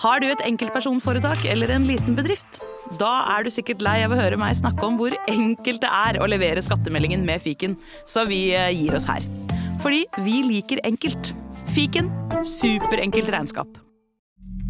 [0.00, 2.62] Har du et enkeltpersonforetak eller en liten bedrift?
[2.96, 6.18] Da er du sikkert lei av å høre meg snakke om hvor enkelt det er
[6.22, 7.76] å levere skattemeldingen med fiken,
[8.08, 9.26] så vi eh, gir oss her.
[9.84, 11.34] Fordi vi liker enkelt.
[11.74, 12.08] Fiken
[12.40, 13.76] superenkelt regnskap.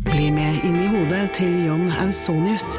[0.08, 2.72] Bli med inn i hodet til John Ausonius.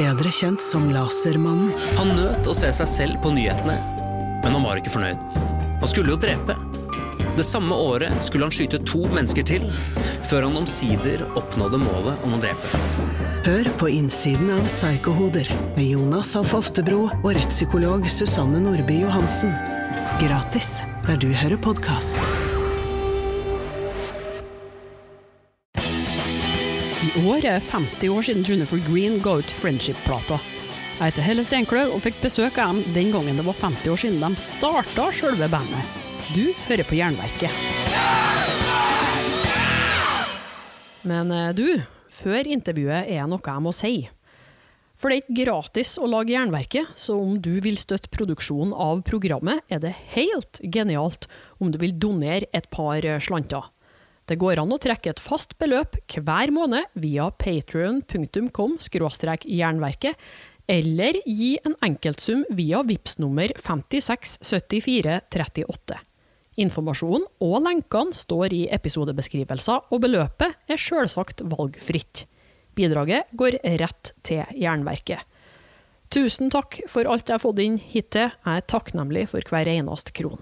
[0.00, 1.74] Bedre kjent som Lasermannen.
[2.00, 3.76] Han nøt å se seg selv på nyhetene,
[4.40, 5.20] men han var ikke fornøyd.
[5.84, 6.56] Han skulle jo drepe.
[7.36, 9.66] Det samme året skulle han skyte to mennesker til,
[10.24, 12.78] før han omsider oppnådde målet om å drepe.
[13.44, 19.52] Hør på innsiden av Psykohoder med Jonas Alf Oftebro og rettspsykolog Susanne Nordby Johansen.
[20.22, 22.16] Gratis der du hører podkast.
[27.04, 30.40] I år er 50 år siden Junifer Green ga ut Friendship-plata.
[30.96, 34.04] Jeg heter Helle Steinkløv og fikk besøk av dem den gangen det var 50 år
[34.06, 36.05] siden de starta sjølve bandet.
[36.34, 37.54] Du hører på Jernverket.
[41.06, 41.78] Men eh, du,
[42.10, 44.10] før intervjuet er noe jeg må si.
[44.98, 49.04] For det er ikke gratis å lage Jernverket, så om du vil støtte produksjonen av
[49.06, 51.28] programmet, er det helt genialt
[51.62, 53.62] om du vil donere et par eh, slanter.
[54.26, 60.18] Det går an å trekke et fast beløp hver måned via patrion.com jernverket,
[60.66, 66.02] eller gi en enkeltsum via VIPS nummer 567438.
[66.56, 72.24] Informasjonen og lenkene står i episodebeskrivelser, og beløpet er selvsagt valgfritt.
[72.76, 75.20] Bidraget går rett til Jernverket.
[76.12, 80.14] Tusen takk for alt jeg har fått inn hittil, jeg er takknemlig for hver eneste
[80.16, 80.40] kron.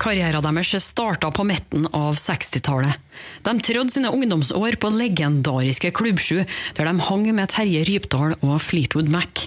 [0.00, 2.96] Karrieren deres starta på midten av 60-tallet.
[3.44, 9.10] De trådde sine ungdomsår på legendariske Klubbsju, der de hang med Terje Rypdal og Fleetwood
[9.12, 9.44] Mac.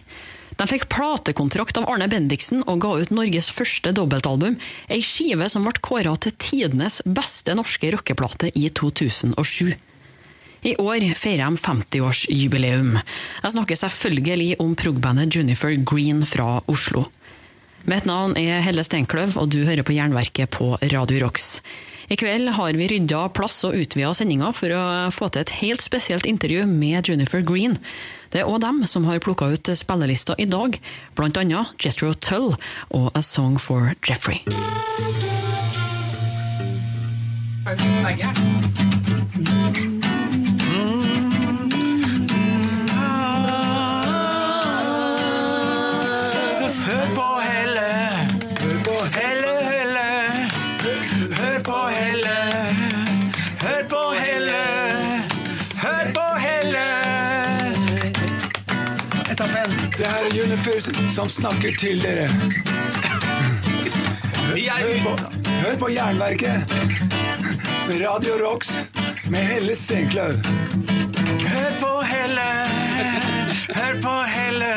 [0.53, 4.59] De fikk platekontrakt av Arne Bendiksen og ga ut Norges første dobbeltalbum,
[4.93, 9.73] ei skive som ble kåra til tidenes beste norske rockeplate i 2007.
[10.63, 12.93] I år feirer de 50-årsjubileum.
[13.41, 17.07] Jeg snakker selvfølgelig om progbandet Junifer Green fra Oslo.
[17.83, 21.57] Mitt navn er Helle Steinkløv, og du hører på Jernverket på Radio Rocks.
[22.07, 25.83] I kveld har vi rydda plass og utvida sendinga for å få til et helt
[25.83, 27.75] spesielt intervju med Junifer Green.
[28.31, 30.79] Det er òg dem som har plukka ut spillelista i dag,
[31.19, 32.53] annet Jethro Tull
[32.95, 34.39] og A Song for Jeffrey.
[37.67, 38.62] Hør
[59.97, 62.29] Det her er Junifus som snakker til dere.
[64.49, 65.17] Hør på,
[65.49, 66.73] hør på Jernverket
[67.87, 68.69] med Radio Rocks
[69.29, 70.33] med Helle Steinkløv.
[71.47, 72.49] Hør på Helle,
[73.69, 74.73] hør på Helle.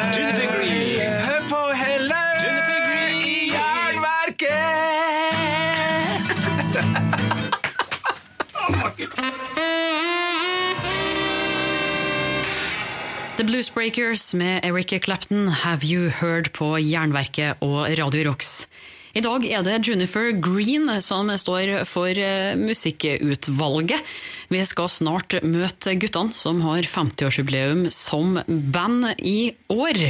[1.24, 2.20] Hør på Helle
[3.14, 4.56] i Jernverket.
[13.36, 18.64] The Blues Breakers med Eric Clapton, Have You Heard på Jernverket og Radio Rocks.
[19.12, 24.00] I dag er det Junifer Green som står for eh, musikkutvalget.
[24.48, 30.00] Vi skal snart møte guttene som har 50-årsjubileum som band i år.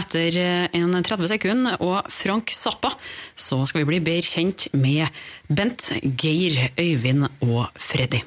[0.00, 2.94] Etter eh, en 30 sekunder og Frank Zappa
[3.36, 5.12] så skal vi bli bedre kjent med
[5.52, 8.24] Bent, Geir, Øyvind og Freddy.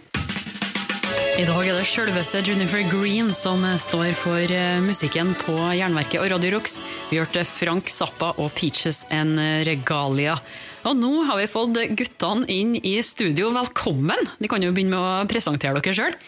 [1.40, 6.28] I dag er det selveste Junifer Green som står for eh, musikken på Jernverket og
[6.34, 6.82] Radio Rocks.
[7.08, 10.36] Vi hørte Frank Zappa og Peaches and Regalia.
[10.84, 13.54] Og nå har vi fått guttene inn i studio.
[13.56, 14.28] Velkommen!
[14.36, 16.20] De kan jo begynne med å presentere dere sjøl.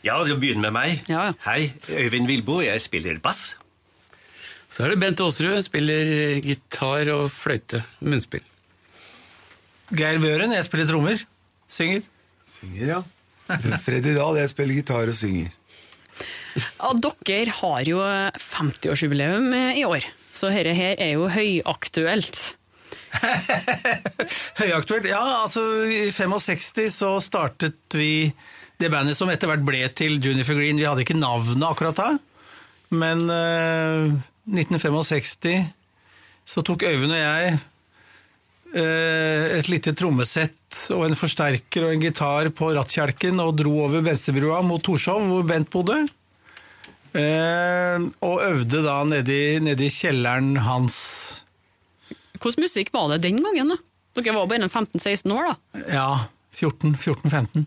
[0.00, 1.06] Ja, du begynner med meg.
[1.12, 1.28] Ja.
[1.44, 3.58] Hei, Øyvind Vilbo, jeg spiller bass.
[4.72, 8.48] Så er det Bent Aasrud, spiller gitar og fløyte, munnspill.
[9.92, 11.26] Geir Børen, jeg spiller trommer.
[11.68, 12.08] Synger.
[12.48, 13.04] Synger, ja.
[13.84, 15.52] Freddy Dahl, jeg spiller gitar og synger.
[17.26, 18.00] Dere har jo
[18.36, 20.04] 50-årsjubileum i år,
[20.36, 22.42] så dette her er jo høyaktuelt.
[24.60, 25.08] Høyaktuelt?
[25.10, 28.32] Ja, altså i 65 så startet vi
[28.80, 30.80] det bandet som etter hvert ble til Junifer Green.
[30.80, 32.08] Vi hadde ikke navnet akkurat da,
[32.92, 34.12] men uh,
[34.50, 35.68] 1965
[36.52, 37.60] så tok Øyvind og jeg eh,
[38.72, 44.62] et lite trommesett og en forsterker og en gitar på rattkjelken og dro over Bensebrua
[44.64, 45.98] mot Torshov, hvor Bent bodde.
[47.12, 50.98] Eh, og øvde da nedi, nedi kjelleren hans.
[52.40, 53.74] Hvordan musikk var det den gangen?
[53.74, 53.80] da?
[54.16, 55.82] Dere var bare 15-16 år, da?
[55.92, 56.08] Ja,
[56.56, 57.66] 14-15.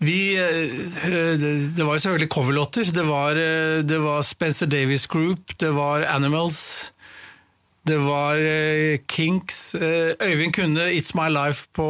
[0.00, 1.36] Vi, eh,
[1.76, 2.90] det var jo selvfølgelig coverlåter.
[2.90, 6.90] Det var, eh, det var Spencer Davies Group, det var Animals,
[7.90, 9.74] det var uh, Kinks.
[9.74, 11.88] Uh, Øyvind kunne It's My Life på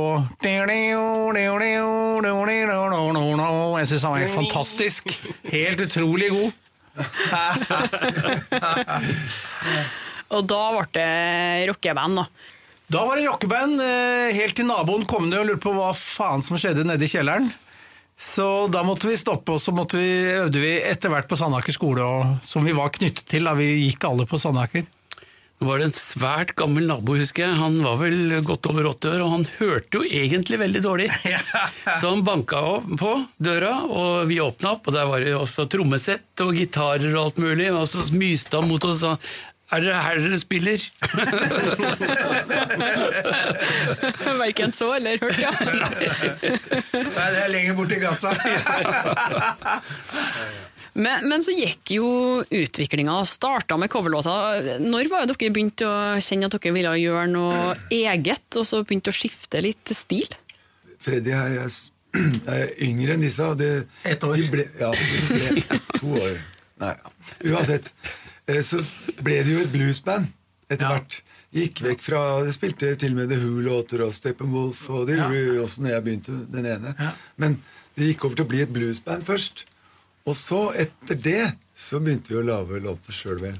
[3.78, 5.12] Jeg syns han var helt fantastisk.
[5.52, 6.50] Helt utrolig god.
[10.30, 12.24] Og da ble det rockeband, da.
[12.90, 16.42] Da var det rockeband, eh, helt til naboen kom ned og lurte på hva faen
[16.42, 17.50] som skjedde nede i kjelleren.
[18.20, 22.02] Så da måtte vi stoppe, og så vi, øvde vi etter hvert på Sandaker skole,
[22.02, 23.46] og, som vi var knyttet til.
[23.46, 24.84] da Vi gikk alle på Sandaker.
[25.60, 27.58] Det var en svært gammel nabo, husker jeg.
[27.60, 31.10] Han var vel godt over 80 år, og han hørte jo egentlig veldig dårlig.
[32.00, 32.62] Så han banka
[32.96, 37.26] på døra, og vi åpna opp, og der var det også trommesett og gitarer og
[37.26, 37.68] alt mulig.
[37.76, 39.36] Og så myste han mot oss og sa
[39.70, 40.82] er det her dere spiller?
[44.40, 45.52] Verken så eller hørt, ja.
[45.60, 48.32] Nei, det er lenger borti gata.
[50.94, 52.08] Men, men så gikk jo
[52.50, 54.78] utviklinga starta med coverlåta.
[54.82, 58.82] Når var det dere begynte å kjenne at dere ville gjøre noe eget, og så
[58.82, 60.26] begynte å skifte litt stil?
[61.00, 61.70] Freddy her jeg
[62.50, 63.46] er yngre enn disse.
[63.46, 63.70] Og det,
[64.04, 64.34] Ett år.
[64.40, 66.38] De ble, ja, de ble to år.
[66.82, 67.14] Nei, ja.
[67.54, 67.92] Uansett.
[68.50, 68.82] eh, Så
[69.22, 70.26] ble det jo et bluesband
[70.70, 70.96] etter Ja.
[70.96, 71.20] hvert.
[71.50, 75.24] Gikk vekk fra Det spilte til og med The Who-låter og Steppenwolf, og det Ja.
[75.30, 76.92] gjorde jo også når jeg begynte, den ene.
[76.98, 77.08] Ja.
[77.42, 77.56] Men
[77.98, 79.64] det gikk over til å bli et bluesband først.
[80.28, 81.42] Og så, etter det,
[81.76, 83.58] så begynte vi å lage låter sjøl, vel.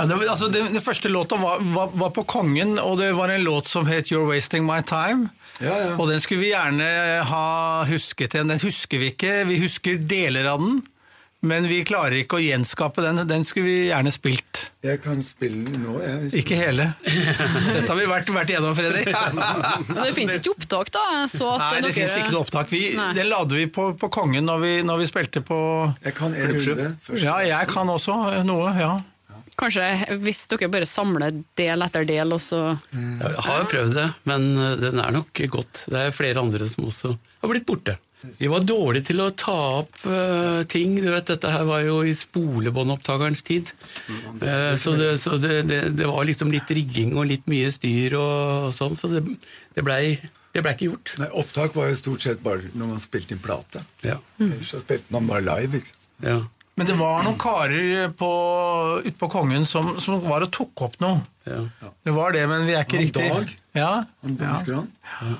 [0.00, 3.28] Ja, det, altså, det, det, første låta var, var, var på Kongen, og det var
[3.28, 5.28] en låt som het You're Wasting My Time.
[5.60, 5.90] Ja, ja.
[6.00, 6.86] Og den skulle vi gjerne
[7.28, 7.44] ha
[7.90, 8.48] husket igjen.
[8.48, 9.34] Den husker vi ikke.
[9.50, 10.80] Vi husker deler av den,
[11.42, 13.20] men vi klarer ikke å gjenskape den.
[13.28, 14.66] Den skulle vi gjerne spilt.
[14.84, 16.16] Jeg kan spille den nå, jeg.
[16.24, 16.86] hvis- Ikke hele.
[17.04, 19.08] Dette har vi vært, vært gjennom, Fredrik.
[19.88, 21.04] Men det finnes ikke opptak, da?
[21.32, 22.70] Så at Nei, det dere- fins ikke noe opptak.
[22.72, 25.60] Vi, den lagde vi på, på Kongen når vi, når vi spilte på
[26.04, 27.24] Jeg kan en runde først.
[27.24, 28.92] Ja, jeg kan også noe, ja.
[29.60, 29.84] Kanskje
[30.24, 32.60] hvis dere bare samler del etter del, og så
[32.94, 35.82] Ja, Jeg har jo prøvd det, men eh, den er nok godt.
[35.92, 37.98] Det er flere andre som også har blitt borte.
[38.38, 40.98] Vi var dårlige til å ta opp uh, ting.
[41.00, 43.72] Du vet, Dette her var jo i spolebåndopptakerens tid.
[44.10, 48.18] Uh, så det, så det, det, det var liksom litt rigging og litt mye styr
[48.20, 49.24] og sånn, så det,
[49.76, 50.18] det blei
[50.50, 51.12] det ble ikke gjort.
[51.22, 53.84] Nei, Opptak var jo stort sett bare når man spilte inn plate.
[54.02, 54.16] Ja.
[54.42, 55.78] Ellers så spilte man bare live.
[55.78, 56.08] ikke sant?
[56.26, 56.40] ja.
[56.78, 58.28] Men det var noen karer på,
[59.04, 61.18] ute på Kongen som, som var og tok opp noe.
[61.44, 61.66] ja.
[62.06, 63.52] Det var det, men vi er ikke riktig Dag?
[63.76, 63.90] Ja,
[64.24, 65.34] Han, ja.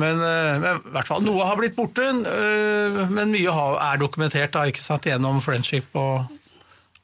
[0.00, 4.54] Men, eh, men i hvert fall, noe har blitt borte, eh, men mye er dokumentert
[4.54, 6.30] da, ikke sant, gjennom friendship og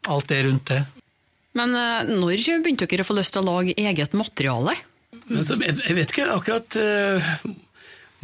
[0.08, 0.80] alt det rundt det.
[1.58, 4.76] Men eh, når begynte dere å få lyst til å lage eget materiale?
[5.28, 7.28] Men så, jeg jeg vet ikke akkurat uh,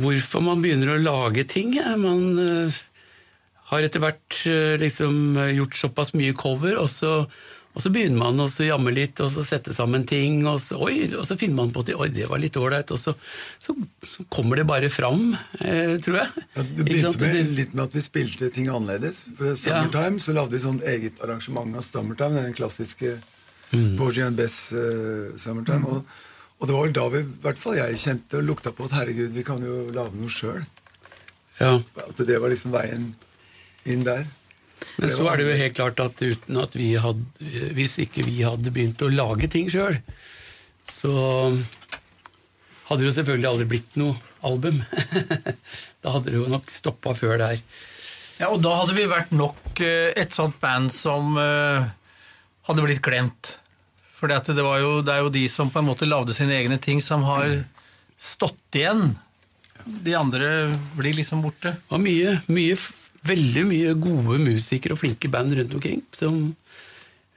[0.01, 1.75] hvorfor man begynner å lage ting.
[2.01, 2.79] Man uh,
[3.73, 7.25] har etter hvert uh, liksom gjort såpass mye cover, og så,
[7.75, 11.11] og så begynner man å jamme litt og så sette sammen ting, og så, oi,
[11.11, 13.17] og så finner man på at oi, det var litt ålreit, og så,
[13.59, 13.75] så,
[14.07, 16.47] så kommer det bare fram, eh, tror jeg.
[16.55, 19.27] Ja, det begynte med, litt med at vi spilte ting annerledes.
[19.37, 23.19] For Summertime så lagde vi sånn eget arrangement av Summertime, den klassiske
[23.75, 23.97] Mm.
[23.99, 25.87] Porgy and Bess uh, Summertime.
[25.87, 26.05] Og,
[26.59, 28.97] og det var vel da vi, i hvert fall jeg kjente og lukta på at
[29.01, 30.63] herregud, vi kan jo lage noe sjøl.
[31.61, 31.77] ja.
[32.07, 33.13] At det var liksom veien
[33.85, 34.27] inn der.
[34.99, 38.45] Men så er det jo helt klart at uten at vi hadde Hvis ikke vi
[38.47, 39.97] hadde begynt å lage ting sjøl,
[40.87, 41.15] så
[42.85, 44.15] hadde det jo selvfølgelig aldri blitt noe
[44.45, 44.79] album.
[46.05, 47.59] da hadde det jo nok stoppa før der.
[48.39, 51.87] Ja, og da hadde vi vært nok eh, et sånt band som eh,
[52.69, 53.55] hadde blitt glemt.
[54.19, 57.03] For det, jo, det er jo de som på en måte lagde sine egne ting,
[57.05, 57.63] som har
[58.21, 59.15] stått igjen.
[59.85, 60.49] De andre
[60.97, 61.75] blir liksom borte.
[61.93, 62.77] Og mye, mye,
[63.25, 66.51] veldig mye gode musikere og flinke band rundt omkring som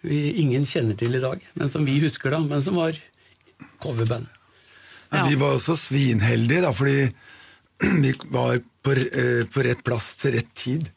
[0.05, 2.97] vi, ingen kjenner til i dag, men som vi husker da, men som var
[3.83, 4.27] coverband.
[5.11, 5.23] Ja.
[5.29, 7.07] vi var også svinheldige, da, fordi
[8.03, 10.87] vi var på, eh, på rett plass til rett tid.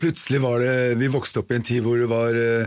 [0.00, 2.64] Plutselig var det Vi vokste opp i en tid hvor det var eh,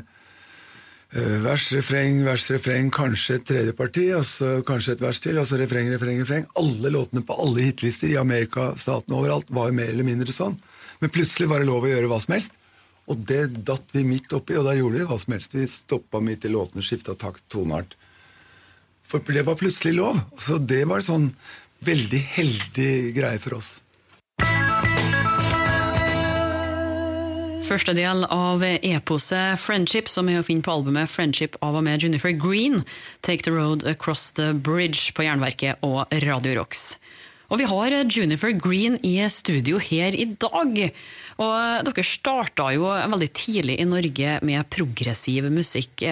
[1.11, 5.41] eh, vers, refreng, vers, refreng, kanskje et tredje parti, og så kanskje et vers til,
[5.41, 6.47] og så refreng, refreng, refreng.
[6.61, 10.55] Alle låtene på alle hitlister i Amerika, statene overalt, var mer eller mindre sånn.
[10.99, 12.57] Men plutselig var det lov å gjøre hva som helst.
[13.05, 15.53] Og det datt vi midt oppi, og da gjorde vi hva som helst.
[15.53, 17.93] Vi stoppa midt i låtene, skifta takt, toneart.
[19.05, 20.21] For det var plutselig lov.
[20.41, 21.27] Så det var en sånn
[21.85, 23.75] veldig heldig greie for oss.
[27.65, 32.03] Første del av eposet Friendship, som er å finne på albumet Friendship av og med
[32.03, 32.83] Jennifer Green,
[33.25, 36.99] Take the Road Across the Bridge på Jernverket og Radio Rocks.
[37.49, 40.81] Og vi har Junifer Green i studio her i dag.
[41.35, 46.05] Og dere starta jo veldig tidlig i Norge med progressiv musikk.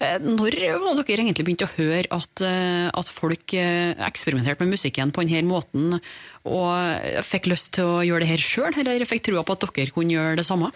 [0.00, 5.46] Når var dere egentlig begynt å høre at, at folk eksperimenterte med musikken på denne
[5.48, 6.00] måten,
[6.44, 9.94] og fikk lyst til å gjøre det her sjøl, eller fikk trua på at dere
[9.94, 10.74] kunne gjøre det samme?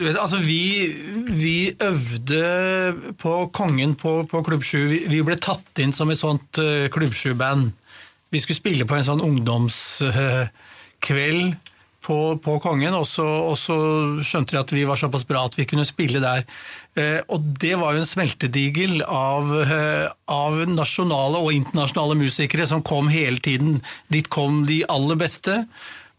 [0.00, 0.88] Du vet, altså vi,
[1.28, 2.42] vi øvde
[3.20, 4.78] på Kongen på, på Klubb 7.
[4.88, 7.74] Vi, vi ble tatt inn som et sånt uh, Klubb 7-band.
[8.30, 11.54] Vi skulle spille på en sånn ungdomskveld
[12.00, 13.76] på, på, Kongen, og så, og så,
[14.24, 16.40] skjønte de at vi var såpass bra at vi kunne spille der.
[16.96, 19.52] Uh, og det var jo en smeltedigel av,
[20.30, 23.82] av nasjonale og internasjonale musikere som kom hele tiden.
[24.08, 25.66] Dit kom de aller beste.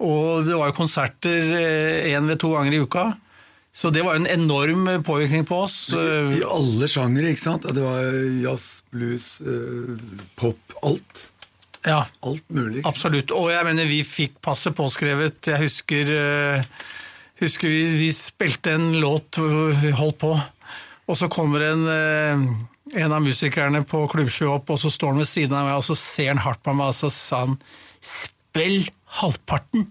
[0.02, 1.42] Og det var jo konserter
[2.10, 3.06] én eller to ganger i uka.
[3.74, 5.94] Så det var en enorm påvirkning på oss.
[5.96, 7.68] I, i alle sjangere, ikke sant?
[7.72, 9.94] Det var jazz, blues, eh,
[10.40, 11.28] pop, alt.
[11.88, 12.84] Ja, alt mulig.
[12.86, 13.34] Absolutt.
[13.34, 15.50] Og jeg mener, vi fikk passet påskrevet.
[15.50, 16.90] Jeg husker, uh,
[17.42, 20.36] husker vi, vi, spilte en låt vi holdt på,
[21.10, 25.24] og så kommer en, uh, en av musikerne på Klubbsjø opp, og så står han
[25.24, 27.58] ved siden av meg, og så ser han hardt på meg, og så sa han
[28.02, 28.86] 'spill
[29.22, 29.90] halvparten'.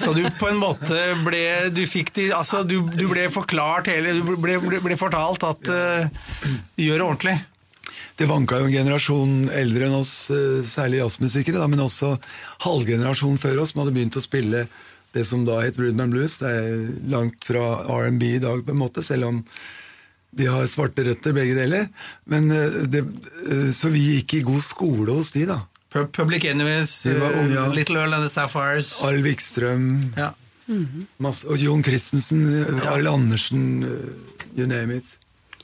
[0.00, 0.96] Så du på en måte
[1.26, 5.44] ble Du fikk de Altså, du, du ble forklart hele Du ble, ble, ble fortalt
[5.44, 6.06] at uh,
[6.80, 7.34] gjør det ordentlig.
[8.14, 12.14] Det vanka jo en generasjon eldre enn oss, uh, særlig jazzmusikere, da, men også
[12.62, 14.68] halvgenerasjonen før oss, som hadde begynt å spille
[15.14, 16.38] det som da het Rudman Blues.
[16.42, 19.40] Det er langt fra R&B i dag, på en måte, selv om
[20.34, 21.88] de har svarte røtter, begge deler.
[22.30, 23.02] Men, uh, det,
[23.74, 25.64] så vi gikk i god skole hos de, da.
[25.94, 27.68] Public Enemies, unge, ja.
[27.70, 28.94] Little Earl and the Sapphires.
[29.06, 30.14] Arild Wikstrøm.
[30.18, 30.32] Ja.
[30.66, 31.46] Mm -hmm.
[31.46, 32.90] og Jon Christensen, ja.
[32.90, 33.84] Arild Andersen,
[34.56, 35.04] you name it.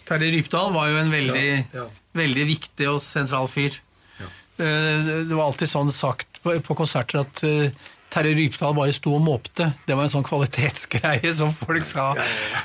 [0.04, 1.64] Terje Rypdal var jo en veldig,
[2.17, 3.79] veldig viktig og sentral fyr.
[4.61, 7.40] Det var alltid sånn sagt på konserter at
[8.11, 9.71] Terje Rypdal bare sto og måpte.
[9.87, 12.11] Det var en sånn kvalitetsgreie som folk sa.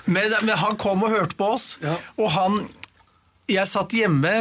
[0.04, 1.75] Men, men han kom og hørte på oss,
[2.18, 2.66] og han
[3.46, 4.34] jeg satt hjemme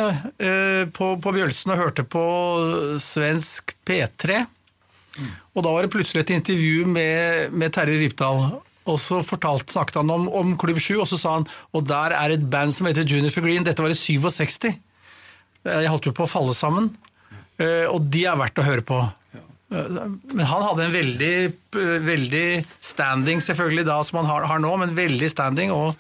[0.96, 2.24] på, på Bjølsen og hørte på
[3.04, 4.44] svensk P3.
[5.14, 5.32] Mm.
[5.54, 8.46] Og da var det plutselig et intervju med, med Terje Rypdal.
[8.90, 12.16] Og så fortalte, snakket han om, om Klubb 7, og så sa han og der
[12.16, 13.64] er et band som heter Junifer Green.
[13.64, 14.72] Dette var i 67.
[15.64, 16.90] Jeg holdt jo på å falle sammen.
[17.60, 18.98] Uh, og de er verdt å høre på.
[19.72, 21.36] Uh, men han hadde en veldig,
[22.04, 22.48] veldig
[22.84, 25.74] standing, selvfølgelig da, som han har, har nå, men veldig standing.
[25.74, 25.94] og,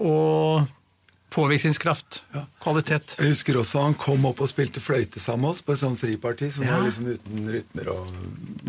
[0.00, 0.64] og
[1.34, 2.20] Påvirkningskraft.
[2.30, 2.44] Ja.
[2.62, 3.16] Kvalitet.
[3.18, 5.98] Jeg husker også han kom opp og spilte fløyte sammen med oss på et sånt
[5.98, 6.76] friparti som ja.
[6.76, 8.12] var liksom uten rytmer og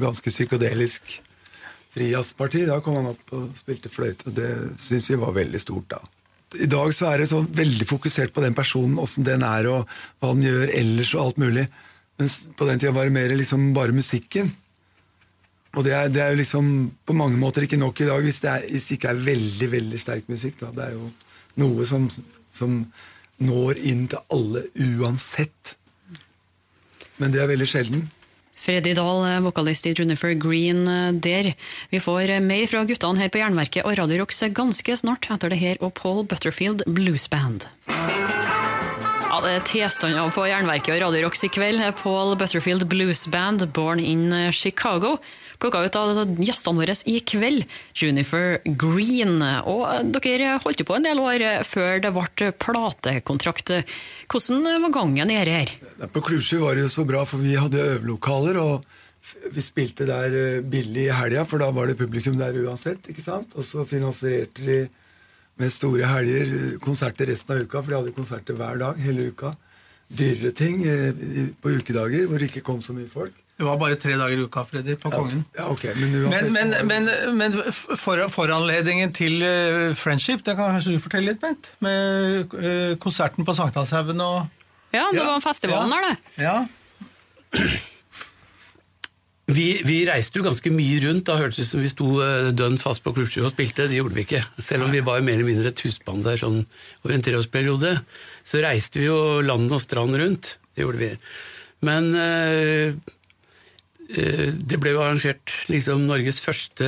[0.01, 1.19] ganske psykodelisk
[1.93, 2.63] frijazzparti.
[2.65, 4.49] Da kom han opp og spilte fløyte, og det
[4.81, 6.01] syns vi var veldig stort da.
[6.55, 9.89] I dag så er det så veldig fokusert på den personen, åssen den er og
[10.21, 11.65] hva den gjør ellers og alt mulig.
[12.21, 14.53] Mens på den tida var det mer liksom bare musikken.
[15.75, 16.69] Og det er, det er, jo liksom
[17.03, 19.67] på mange måter ikke nok i dag hvis det, er, hvis det ikke er veldig
[19.73, 20.61] veldig sterk musikk.
[20.61, 20.71] Da.
[20.71, 21.09] Det er jo
[21.59, 22.07] noe som
[22.55, 22.77] som
[23.43, 25.75] når inn til alle uansett.
[27.19, 28.05] Men det er veldig sjelden.
[28.65, 30.85] Freddy Dahl, vokalist i Junifer Green
[31.21, 31.51] der.
[31.91, 35.59] Vi får mer fra guttene her på Jernverket og Radio Rocks ganske snart etter det
[35.61, 37.67] her og Paul Butterfield Blues Band.
[37.85, 41.83] Ja, det er tilstander på Jernverket og Radio Rocks i kveld.
[42.01, 45.19] Paul Butterfield Blues Band, born in Chicago
[45.61, 49.39] plukka ut av gjestene våre i kveld, Junifer Green.
[49.69, 53.73] Og dere holdt jo på en del år før det ble platekontrakt.
[54.31, 55.73] Hvordan var gangen i her?
[56.13, 58.61] På Klusju var det jo så bra, for vi hadde øvelokaler.
[58.61, 58.85] og
[59.53, 63.07] vi spilte der eh, billig i helga, for da var det publikum der uansett.
[63.09, 63.55] ikke sant?
[63.55, 64.79] Og så finansierte de
[65.61, 69.29] med store helger eh, konserter resten av uka, for de hadde konserter hver dag hele
[69.31, 69.55] uka.
[70.07, 73.33] Dyrere ting eh, på ukedager hvor det ikke kom så mye folk.
[73.55, 75.45] Det var bare tre dager i uka, Freddy, på Kongen.
[75.55, 77.05] Ja, okay, men, men, men, men,
[77.39, 81.71] men for, foranledningen til uh, Friendship, det kan kanskje du fortelle litt, Bent?
[81.85, 84.43] Med uh, konserten på Sankthanshaugen og
[84.91, 86.43] Ja, det var festivalen der, det.
[86.43, 86.57] Ja.
[89.45, 91.27] Vi, vi, reiste jo ganske mye rundt.
[91.29, 93.87] Da hørtes det ut som vi sto uh, dønn fast på Klubbsjø og spilte.
[93.87, 94.43] Det gjorde vi ikke.
[94.59, 96.65] Selv om vi var mer eller mindre et husband der sånn
[97.05, 97.97] over en treårsperiode.
[98.43, 100.57] Så reiste vi jo land og strand rundt.
[100.75, 101.13] Det gjorde vi.
[101.85, 103.14] Men uh, Eh,
[104.05, 106.87] det ble jo arrangert liksom Norges første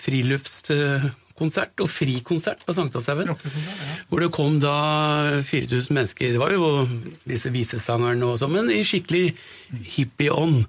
[0.00, 3.34] friluftskonsert og frikonsert på Sankthanshaugen.
[3.34, 3.52] Ja.
[4.08, 4.76] Hvor det kom da
[5.44, 6.32] 4000 mennesker.
[6.32, 6.86] Det var jo
[7.28, 9.34] disse visesangerne og sånn, men i skikkelig
[9.98, 10.64] hippie-ånd.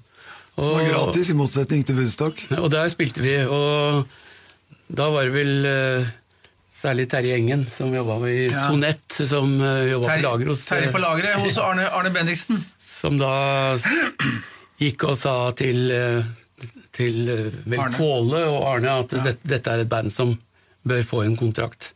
[0.55, 2.39] Som var gratis, i motsetning til Woodstock.
[2.61, 3.37] Og der spilte vi.
[3.43, 4.05] og
[4.87, 6.13] Da var det vel eh,
[6.71, 8.67] særlig Terje Engen som jobba i Ja.
[8.69, 12.61] Sonett, som uh, jobba på lager hos Terje på eh, lageret hos Arne, Arne Bendiksen.
[12.79, 13.31] Som da
[14.81, 17.91] gikk og sa til, eh, til eh, Arne.
[17.95, 20.35] Kvåle og Arne at dette, dette er et band som
[20.85, 21.93] bør få en kontrakt.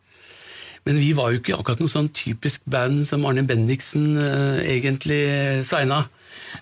[0.87, 5.19] Men vi var jo ikke akkurat noe sånn typisk band som Arne Bendiksen uh, egentlig
[5.67, 6.05] signa.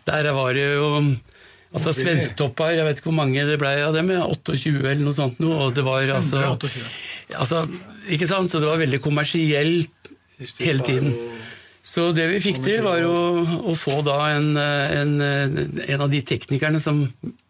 [0.09, 0.89] Der var det jo
[1.71, 5.15] altså Svensktopper, jeg vet ikke hvor mange det ble av dem, ja, 28 eller noe
[5.15, 6.57] sånt noe, og det var altså,
[7.35, 7.63] altså
[8.11, 8.51] Ikke sant?
[8.51, 10.11] Så det var veldig kommersielt
[10.59, 11.13] hele tiden.
[11.87, 13.13] Så det vi fikk til, var jo
[13.71, 17.05] å få da en, en, en av de teknikerne som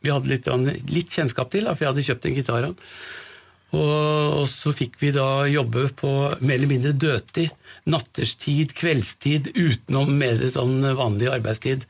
[0.05, 0.49] vi hadde litt,
[0.93, 2.67] litt kjennskap til, for jeg hadde kjøpt en gitar.
[2.67, 7.49] Og, og så fikk vi da jobbe på mer eller mindre dødtid.
[7.89, 11.87] Natterstid, kveldstid, utenom mer sånn vanlig arbeidstid.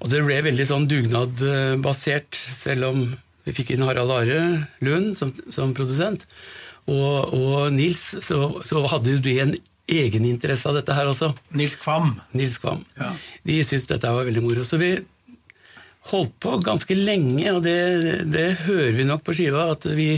[0.00, 3.04] Og det ble veldig sånn dugnadbasert, selv om
[3.46, 4.40] vi fikk inn Harald Are
[4.84, 6.28] Lund som, som produsent.
[6.90, 9.56] Og, og Nils, så, så hadde de en
[9.90, 11.32] egeninteresse av dette her også.
[11.58, 12.14] Nils Kvam.
[12.36, 12.84] Nils Kvam.
[13.46, 14.66] De syntes dette var veldig moro.
[14.66, 14.94] Så vi
[16.10, 17.76] holdt på ganske lenge, og det,
[18.32, 20.08] det hører vi nok på skiva, at vi,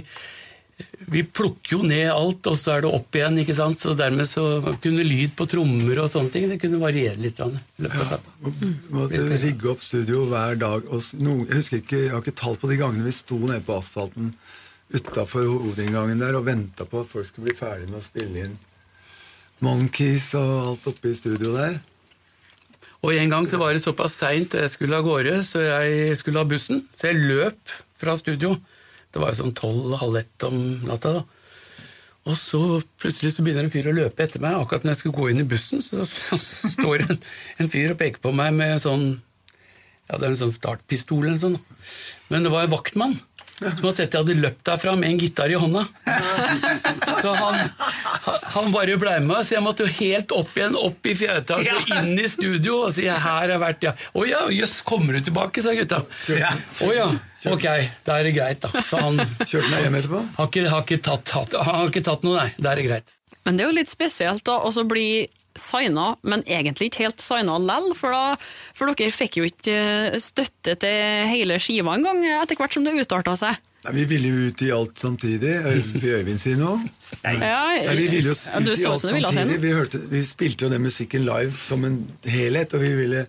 [1.12, 3.40] vi plukker jo ned alt, og så er det opp igjen.
[3.42, 3.80] ikke sant?
[3.82, 4.46] Så dermed så
[4.84, 7.42] kunne lyd på trommer og sånne ting det kunne variere litt.
[7.82, 10.88] Vi måtte rigge opp studio hver dag.
[10.88, 13.80] Og jeg husker ikke, jeg har ikke tall på de gangene vi sto nede på
[13.82, 14.34] asfalten
[14.92, 18.58] utafor hovedinngangen der og venta på at folk skulle bli ferdig med å spille inn
[19.62, 21.78] Monkeys og alt oppe i studio der.
[23.02, 26.42] Og en gang så var det såpass seint jeg skulle av gårde, så jeg skulle
[26.42, 26.84] ha bussen.
[26.94, 28.54] Så jeg løp fra studio.
[29.12, 31.18] Det var jo sånn tolv-halv ett om natta.
[31.18, 31.24] da.
[32.30, 32.60] Og så
[33.02, 34.54] plutselig så begynner en fyr å løpe etter meg.
[34.54, 37.18] Akkurat når jeg skulle gå inn i bussen, så, så, står en,
[37.58, 39.06] en fyr og peker på meg med en sånn
[40.06, 41.58] Ja, det er en sånn startpistol eller sånn.
[42.30, 43.18] Men det var en vaktmann
[43.70, 45.84] som hadde sett jeg hadde løpt derfra med en gitar i hånda.
[47.22, 47.70] Så han,
[48.54, 51.76] han bare blei med, så jeg måtte jo helt opp igjen, opp i fjerde etasje,
[51.98, 53.92] inn i studio og si 'her har vært', ja.
[54.14, 56.02] 'Å ja, jøss, kommer du tilbake', sa gutta.
[56.82, 57.08] Å ja,
[57.52, 57.66] ok,
[58.04, 58.82] da er det greit, da.
[58.88, 60.22] Så han Kjørte meg hjem etterpå.
[60.38, 62.50] har ikke, har ikke, tatt, han har ikke tatt noe, nei.
[62.58, 63.14] Da er det greit.
[63.44, 65.26] Men det er jo litt spesielt da, å så bli
[65.58, 68.36] signa, men egentlig ikke helt signa lell, for, da,
[68.78, 72.96] for dere fikk jo ikke eh, støtte til hele skiva engang, etter hvert som det
[72.96, 73.60] utarta seg.
[73.82, 75.54] Nei, vi ville jo ut i alt samtidig.
[75.66, 76.76] Vil Øyvind si noe?
[77.24, 77.32] Ja,
[77.82, 79.56] Nei, vi ville jo ut i alt samtidig.
[79.64, 83.24] Vi, hørte, vi spilte jo den musikken live som en helhet, og vi ville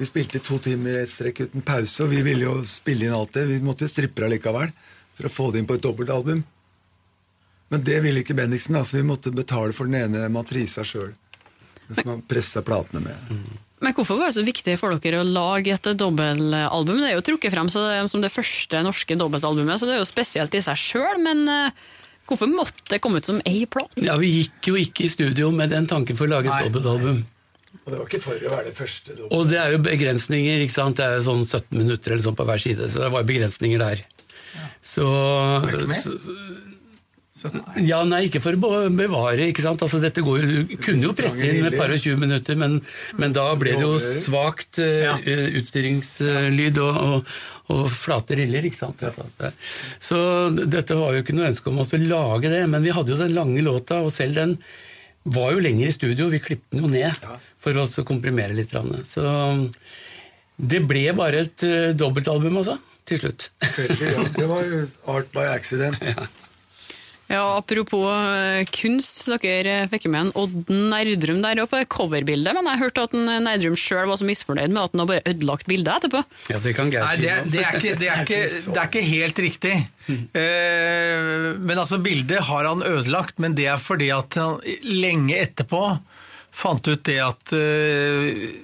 [0.00, 3.12] vi spilte to timer i ett strekk uten pause, og vi ville jo spille inn
[3.12, 3.44] alt det.
[3.50, 4.72] Vi måtte jo strippe allikevel
[5.18, 6.40] for å få det inn på et dobbeltalbum.
[7.70, 11.12] Men det ville ikke Bendiksen, altså vi måtte betale for den ene matrisa sjøl.
[11.96, 13.40] Som han pressa platene med.
[13.80, 16.98] Men hvorfor var det så viktig for dere å lage et dobbeltalbum?
[17.00, 19.96] Det er jo trukket frem så det er som det første norske dobbeltalbumet, så det
[19.96, 21.70] er jo spesielt i seg sjøl, men eh,
[22.28, 24.04] hvorfor måtte det komme ut som ei plate?
[24.04, 27.22] Ja, Vi gikk jo ikke i studio med den tanken for å lage et dobbeltalbum.
[27.80, 29.14] Og det var ikke for å være det første.
[29.16, 30.96] dobbelt- Og det er jo begrensninger, ikke sant?
[31.00, 33.78] Det er jo sånn 17 minutter eller sånn på hver side, så det var begrensninger
[33.80, 34.04] der.
[34.82, 35.06] Så,
[36.02, 36.12] så
[37.86, 39.82] Ja, nei, ikke for å bevare, ikke sant.
[39.84, 42.58] Altså, dette går jo, du kunne jo presse inn med et par og 20 minutter,
[42.60, 42.78] men,
[43.20, 45.16] men da ble det jo svakt uh, Ja.
[45.24, 45.56] eh,
[46.80, 47.32] og, og,
[47.72, 49.02] og flate riller, ikke sant.
[49.06, 49.26] Altså,
[50.02, 50.20] så
[50.60, 53.20] dette var jo ikke noe ønske om oss å lage det, men vi hadde jo
[53.20, 54.56] den lange låta, og selv den
[55.30, 57.26] var jo lenger i studio, vi klippte den jo ned
[57.60, 58.72] for oss å komprimere litt.
[59.08, 59.24] Så
[60.60, 62.76] det ble bare et uh, dobbeltalbum altså,
[63.08, 63.50] til slutt.
[63.60, 64.24] Ja.
[64.36, 64.84] Det var jo
[65.16, 66.00] art by accident.
[66.10, 66.28] Ja,
[67.30, 73.04] Apropos eh, kunst, dere fikk med en Odd Nerdrum der oppe, coverbildet, men jeg hørte
[73.06, 76.24] at en Nerdrum sjøl var så misfornøyd med at han har bare ødelagt bildet etterpå.
[76.50, 79.42] Ja, det kan Nei, det, det, er ikke, det, er ikke, det er ikke helt
[79.46, 79.76] riktig.
[80.10, 81.28] Eh,
[81.60, 85.84] men altså, bildet har han ødelagt, men det er fordi at han lenge etterpå
[86.50, 88.58] fant ut det at eh,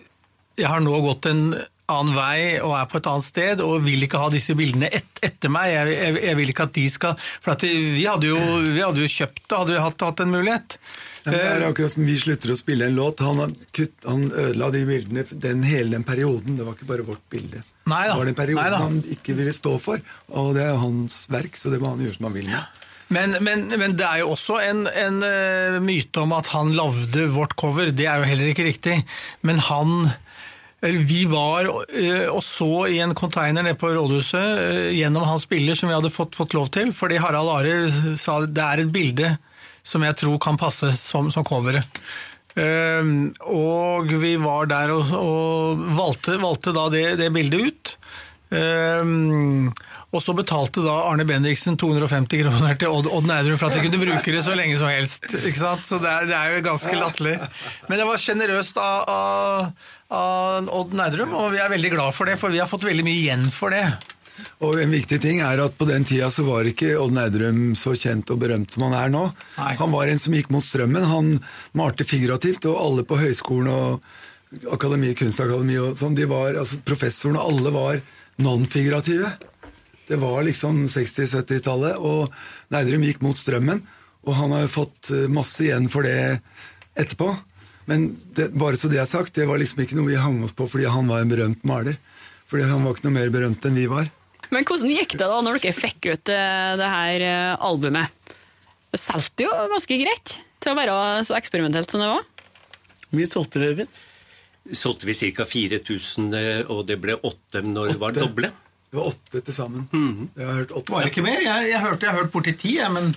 [0.56, 1.48] jeg har nå gått en
[1.92, 5.10] annen vei og er på et annet sted, og vil ikke ha disse bildene et,
[5.24, 5.72] etter meg.
[5.72, 9.04] Jeg, jeg, jeg vil ikke at de skal For at vi, hadde jo, vi hadde
[9.04, 10.78] jo kjøpt det, hadde vi hatt, hatt en mulighet.
[11.26, 13.22] Det er akkurat som vi slutter å spille en låt.
[13.26, 16.58] Han, kutt, han ødela de bildene den, hele den perioden.
[16.58, 17.62] Det var ikke bare vårt bilde.
[17.90, 18.12] Nei da.
[18.12, 18.82] Det var den perioden Neida.
[18.82, 20.02] han ikke ville stå for.
[20.38, 22.82] Og det er hans verk, så det må han gjøre som han vil med.
[23.14, 27.28] Men, men, men det er jo også en, en eh, myte om at han lagde
[27.34, 27.92] vårt cover.
[27.94, 28.96] Det er jo heller ikke riktig.
[29.46, 30.08] Men han
[30.80, 35.78] Vi var eh, og så i en container nede på rådhuset eh, gjennom hans bilder
[35.78, 39.32] som vi hadde fått, fått lov til, fordi Harald Are sa det er et bilde
[39.86, 42.00] som jeg tror kan passe som, som coveret.
[42.60, 43.08] Eh,
[43.48, 47.96] og vi var der og, og valgte, valgte da det, det bildet ut.
[48.54, 49.72] Ehm,
[50.14, 53.84] og så betalte da Arne Bendiksen 250 kroner til Odd, Odd Nerdrum for at de
[53.84, 55.26] kunne bruke det så lenge som helst.
[55.40, 55.86] Ikke sant?
[55.88, 57.36] Så det er, det er jo ganske latterlig.
[57.90, 62.30] Men det var sjenerøst av, av, av Odd Nærum, og vi er veldig glad for
[62.30, 63.88] det, for vi har fått veldig mye igjen for det.
[64.64, 67.94] Og en viktig ting er at på den tida så var ikke Odd Nerdrum så
[67.96, 69.24] kjent og berømt som han er nå.
[69.56, 69.72] Nei.
[69.80, 71.08] Han var en som gikk mot strømmen.
[71.08, 71.32] Han
[71.76, 77.42] malte figurativt, og alle på høyskolen og akademi, kunstakademi og sånn, de var, altså professorene,
[77.42, 77.98] alle var
[78.42, 79.32] non-figurative.
[80.06, 82.32] Det var liksom 60-70-tallet, og
[82.74, 83.82] Nerdrum gikk mot strømmen.
[84.26, 86.40] Og han har jo fått eh, masse igjen for det
[86.98, 87.30] etterpå.
[87.90, 90.54] Men det, bare så det er sagt, det var liksom ikke noe vi hang oss
[90.56, 91.98] på fordi han var en berømt maler.
[92.50, 94.10] Fordi han var ikke noe mer berømt enn vi var.
[94.54, 98.34] Men hvordan gikk det da når dere fikk ut eh, det her eh, albumet?
[98.94, 102.26] Det solgte jo ganske greit til å være så eksperimentelt som det var.
[103.06, 103.98] Hvor mye solgte dere, Øyvind?
[104.72, 105.44] Solgte vi ca.
[105.44, 108.50] 4000, eh, og det ble åtte når det var doble.
[108.90, 109.88] Det var åtte til sammen.
[110.36, 110.92] Jeg har hørt åtte.
[110.92, 111.40] Var det ikke mer?
[111.42, 113.14] Jeg, jeg hørte jeg har hørt borti ti, jeg, men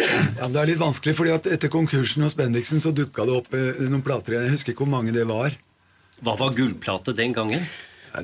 [0.00, 3.34] Ja, men det er litt vanskelig, fordi at etter konkursen hos Bendiksen så dukka det
[3.36, 4.46] opp eh, noen plater igjen.
[4.48, 5.52] Jeg husker ikke hvor mange det var.
[6.24, 7.66] Hva var gullplate den gangen?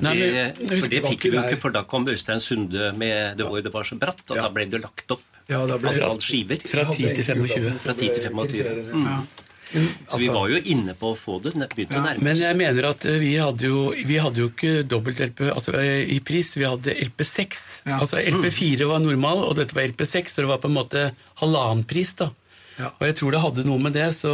[0.01, 3.37] Nei, det, men- for det fikk vi jo ikke, for da kom Øystein Sunde med
[3.37, 4.43] 'Det året det var så bratt', og Ja.
[4.43, 6.59] da ble det lagt opp Ja, da ble det- antall skiver.
[6.67, 7.79] Fra 10 til 25.
[7.79, 8.93] Fra 10 til 25.
[8.93, 9.27] Mm.
[9.73, 11.53] Så vi var jo inne på å få det.
[11.59, 14.85] Begynte å nærme Men jeg mener at eh, vi hadde jo, vi hadde jo ikke
[14.87, 16.53] dobbelt-LP altså, eh, i pris.
[16.57, 17.65] Vi hadde LP6.
[17.89, 17.99] Ja.
[17.99, 21.09] Altså LP4 var normal, og dette var LP6, så det var på en måte
[21.43, 22.15] halvannen pris.
[22.21, 22.31] da.
[22.79, 22.93] Ja.
[22.95, 24.33] Og jeg tror det hadde noe med det, så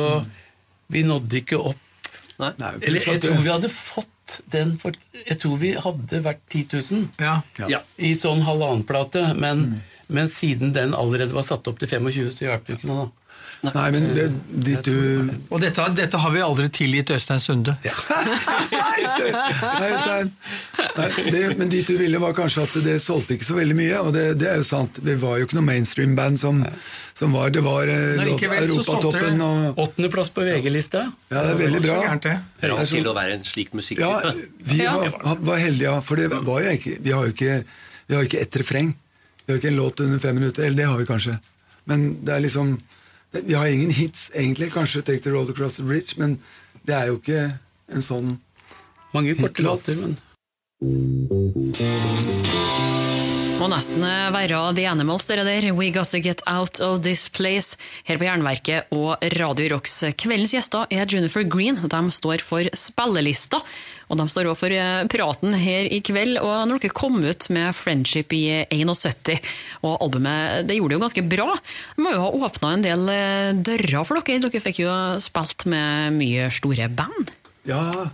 [0.93, 1.89] vi nådde ikke opp
[2.41, 2.51] Nei.
[2.59, 6.81] Nei, Eller jeg tror vi hadde fått den for Jeg tror vi hadde vært 10
[6.81, 7.35] 000 ja.
[7.71, 7.83] Ja.
[8.01, 12.67] i sånn halvannenplate, men, men siden den allerede var satt opp til 25, så hjalp
[12.67, 13.22] det ikke noe, da.
[13.63, 14.25] Nei, men det,
[14.67, 17.77] dit du Og dette, dette har vi aldri tilgitt Øystein Sunde.
[18.73, 20.33] Nei, Øystein!
[20.97, 24.01] Nei, det, men dit du ville, var kanskje at det solgte ikke så veldig mye.
[24.03, 24.99] Og det, det er jo sant.
[25.07, 26.65] Det var jo ikke noe mainstream-band som,
[27.15, 31.07] som var Det var eh, Europatoppen og Åttendeplass på VG-lista.
[31.31, 31.95] Ja, det er veldig bra.
[31.95, 32.69] Så gærent, det.
[32.75, 34.15] Ras til å være en slik Ja,
[34.59, 35.99] vi var, var heldige, ja.
[36.03, 37.63] For det var jo ikke Vi har jo ikke,
[38.09, 38.97] vi har jo ikke ett refreng.
[39.47, 40.67] Vi har ikke en låt under fem minutter.
[40.67, 41.39] Eller det har vi kanskje.
[41.87, 42.81] Men det er liksom
[43.33, 44.73] Vi har ingen hits, egentlig.
[44.73, 46.39] Kanskje Take the Road Across the Bridge, men
[46.87, 47.59] det er jo ikke
[47.93, 48.41] en sånn
[49.13, 50.17] Mange korte låter, men
[53.63, 55.69] Må nesten være The Animals, dere der.
[55.71, 57.77] We got to get out of this place.
[58.03, 60.01] Her på Jernverket og Radio Rocks.
[60.19, 61.79] Kveldens gjester er Junifer Green.
[61.79, 63.61] De står for spillelista.
[64.11, 66.41] Og de står også for eh, praten her i kveld.
[66.43, 69.39] Og når dere kom ut med Friendship i 71,
[69.87, 71.49] og albumet det gjorde det jo ganske bra.
[71.95, 74.43] Det må jo ha åpna en del eh, dører for dere.
[74.43, 77.31] Dere fikk jo spilt med mye store band.
[77.71, 78.11] Ja,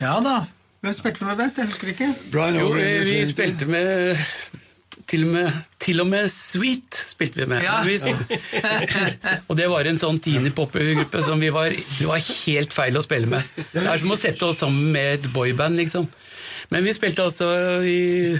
[0.00, 0.40] Ja da.
[0.82, 1.58] Hvem spilte vi med, Bent?
[1.60, 2.08] Jeg husker ikke.
[2.32, 4.16] Brian Jo, vi spilte med
[5.12, 7.60] til og med, til og med Sweet spilte vi med.
[7.64, 7.82] Ja.
[7.84, 7.98] Vi,
[9.48, 13.04] og det var en sånn teeny pop-gruppe som vi var, det var helt feil å
[13.04, 13.60] spille med.
[13.74, 16.08] Det er som å sette oss sammen med et boyband, liksom.
[16.72, 17.50] Men vi spilte altså
[17.84, 18.32] i,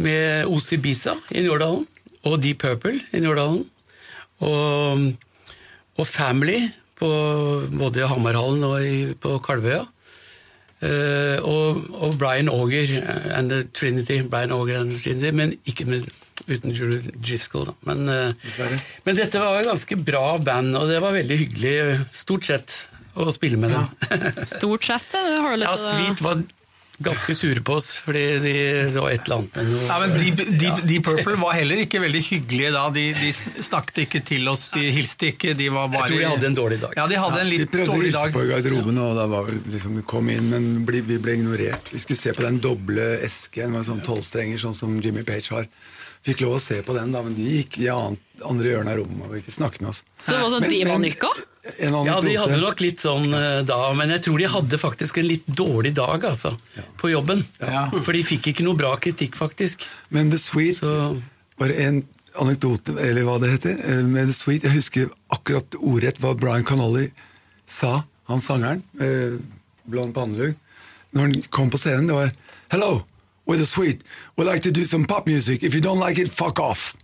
[0.00, 1.84] med OC Bisa i Njårdalen,
[2.26, 3.66] og Deep Purple i Njårdalen,
[4.46, 5.04] og,
[6.00, 6.62] og Family
[6.96, 7.10] på
[7.76, 9.84] både Hamarhallen og i, på Kalvøya.
[10.84, 12.90] Eh, og, og Brian Auger
[13.32, 16.04] and the Trinity, Brian Auger and the Trinity, men ikke med,
[16.46, 17.70] uten Julie Driscoll.
[17.70, 17.76] Da.
[17.88, 18.74] Men, uh,
[19.06, 21.76] men dette var et ganske bra band, og det var veldig hyggelig,
[22.12, 22.76] stort sett,
[23.16, 23.88] å spille med dem.
[24.58, 26.42] Stort sett, så har du lyst til å Sweet var
[26.98, 28.52] ganske sure på oss, fordi de,
[28.94, 31.82] det var et eller annet med noe Ja, men Deep, Deep, Deep Purple var heller
[31.82, 32.84] ikke veldig hyggelige da.
[32.94, 35.52] De, de snakket ikke til oss, de hilste ikke.
[35.58, 36.96] De var bare Jeg tror de hadde en dårlig dag.
[36.96, 39.50] Ja, de hadde en Vi De prøvde å hilse på i garderoben, og da var
[39.50, 41.92] vi liksom, vi kom inn, men ble, vi ble ignorert.
[41.92, 45.68] Vi skulle se på den doble esken med sånn tolvstrenger, sånn som Jimmy Page har.
[46.26, 48.98] Fikk lov å se på den, da, men de gikk i annet, andre hjørnet av
[48.98, 50.00] rommet og ville ikke snakke med oss.
[50.24, 50.64] Så det var sånn?
[51.78, 55.18] En Ja, de hadde nok litt sånn eh, da, men jeg tror de hadde faktisk
[55.22, 56.52] en litt dårlig dag, altså,
[57.00, 57.44] på jobben.
[57.62, 57.86] Ja.
[57.94, 59.86] For de fikk ikke noe bra kritikk, faktisk.
[60.14, 60.92] Men The Sweet Så
[61.56, 62.02] Bare en
[62.36, 63.78] anekdote, eller hva det heter.
[63.80, 67.08] eh, Med The Sweet, Jeg husker akkurat ordrett hva Brian Connolly
[67.66, 69.38] sa, han sangeren, eh,
[69.86, 70.54] blond pannelugg,
[71.14, 72.06] når han kom på scenen.
[72.10, 72.32] Det var
[72.70, 73.04] Hello,
[73.46, 74.02] we're a Sweet.
[74.36, 75.62] We'd like to do some pop music.
[75.62, 76.96] If you don't like it, fuck off.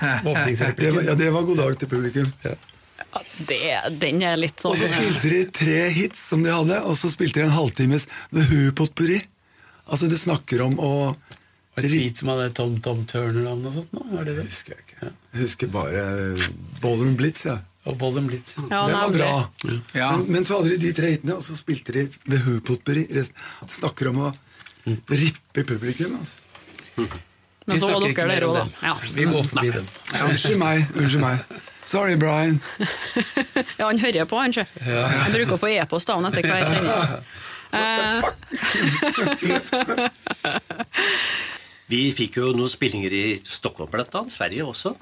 [0.00, 2.32] Det var, ja, det var god dag til publikum.
[2.42, 3.58] Ja, det,
[3.98, 7.08] den er litt sånn Og så spilte de tre hits som de hadde, og så
[7.10, 9.22] spilte de en halvtimes The Who-potpurri.
[9.88, 13.96] Altså, du snakker om å Var det Sweet som hadde Tom Tom Turner-navn og sånt?
[13.96, 14.04] nå?
[14.26, 14.44] Det det?
[14.50, 15.12] husker jeg ikke.
[15.32, 16.04] Jeg husker bare
[16.82, 17.60] Ballroom Blitz, ja.
[17.88, 17.96] Og
[18.26, 18.52] Blitz.
[18.68, 19.32] Ja, det var bra.
[19.96, 20.10] Ja.
[20.18, 23.06] Men, men så hadde de de tre hitene, og så spilte de The Who Potpourri.
[23.08, 24.34] Du snakker om å
[25.10, 26.18] rippe publikum.
[26.20, 27.08] Altså.
[27.68, 28.64] Men så var dere der òg, da.
[28.82, 28.94] Ja.
[29.14, 29.88] Vi går forbi den.
[30.24, 30.86] Unnskyld meg.
[30.96, 31.36] unnskyld meg.
[31.88, 32.60] Sorry, Brian.
[33.78, 34.64] ja, han hører på, han, sjø.
[34.84, 36.98] Han bruker å få e-post av han etter hver sending.
[37.68, 38.24] Eh,
[41.92, 44.92] Vi fikk jo noen spillinger i Stockholm blant annet, Sverige også.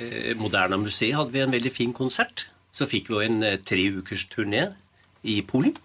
[0.00, 2.46] Eh, Moderna museet hadde vi en veldig fin konsert.
[2.72, 4.70] Så fikk vi jo en eh, tre ukers turné
[5.20, 5.76] i Polen.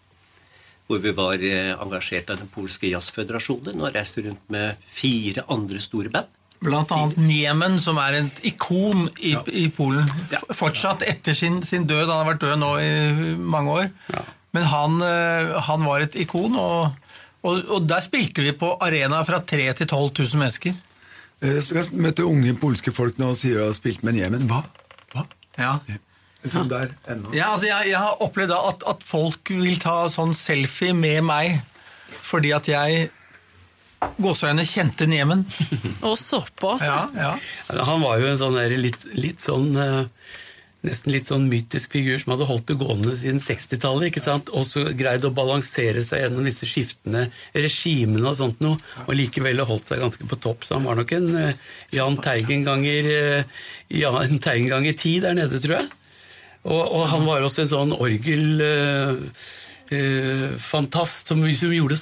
[0.88, 5.80] Hvor vi var eh, engasjert av den polske jazzføderasjonen og reiste rundt med fire andre
[5.82, 6.28] store band.
[6.66, 10.06] Blant annet Niemen, som er et ikon i, i Polen.
[10.32, 12.06] F- Fortsatt etter sin, sin død.
[12.08, 12.92] Han har vært død nå i
[13.38, 13.90] mange år.
[14.56, 16.94] Men han, eh, han var et ikon, og,
[17.44, 20.78] og, og der spilte vi på arena fra 3000 til 12 000 mennesker.
[21.44, 24.46] Eh, Så jeg møtte unge polske folk nå og sier jeg har spilt med Niemen.
[24.50, 24.62] Hva?
[25.14, 25.26] Hva?
[25.60, 25.74] Ja.
[26.46, 27.34] Liksom der ennå.
[27.36, 31.60] Ja, altså jeg, jeg har opplevd at, at folk vil ta sånn selfie med meg
[32.26, 33.10] fordi at jeg
[34.22, 35.46] gåseøyne kjente Niemen.
[36.08, 36.86] og såpass.
[36.86, 37.36] Ja, ja.
[37.88, 40.04] Han var jo en sånn der litt, litt sånn eh,
[40.86, 44.12] Nesten litt sånn mytisk figur som hadde holdt det gående siden 60-tallet.
[44.12, 44.52] ikke sant?
[44.54, 47.24] Og så greid å balansere seg gjennom disse skiftende
[47.56, 48.78] regimene og sånt noe,
[49.08, 50.62] og likevel holdt seg ganske på topp.
[50.62, 51.32] Så han var nok en
[51.90, 53.64] Jahn Teigen ganger eh,
[53.98, 55.90] Jahn Teigen ganger ti der nede, tror jeg.
[56.66, 58.62] Og, og han var også en sånn orgel...
[59.94, 61.98] eh, fantast som, som gjorde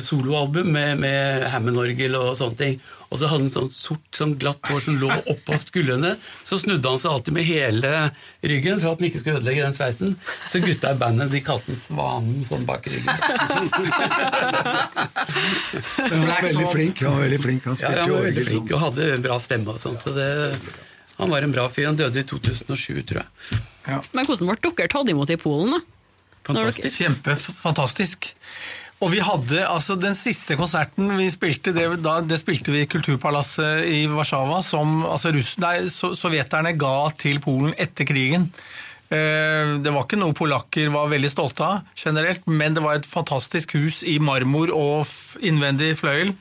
[0.00, 2.78] soloalbum med, med Hammond-orgel og sånne ting.
[3.10, 6.14] Og så hadde han sånn sort, sånn glatt hår som lå oppå skuldrene.
[6.48, 7.90] Så snudde han seg alltid med hele
[8.42, 10.16] ryggen for at han ikke skulle ødelegge den sveisen.
[10.50, 13.12] Så gutta i bandet de kalte han Svanen sånn bak ryggen.
[16.04, 17.00] Han var veldig flink.
[17.04, 17.64] Han var veldig flink.
[17.68, 19.96] Han Ja, spilte han jo var veldig flink og hadde en bra stemme og sånn.
[19.98, 20.28] Så det,
[21.18, 21.88] han var en bra fyr.
[21.90, 23.62] Han døde i 2007, tror jeg.
[23.86, 25.80] Men hvordan ble dere tatt imot i Polen, da?
[26.44, 27.00] Fantastisk.
[27.00, 28.30] Kjempefantastisk.
[29.02, 32.88] Og vi hadde, altså Den siste konserten vi spilte, det, da, det spilte vi i
[32.88, 38.48] Kulturpalasset i Warszawa, som altså, russ, nei, so, sovjeterne ga til Polen etter krigen.
[39.12, 43.08] Eh, Det var ikke noe polakker var veldig stolte av, generelt, men det var et
[43.08, 45.10] fantastisk hus i marmor og
[45.44, 46.32] innvendig fløyel.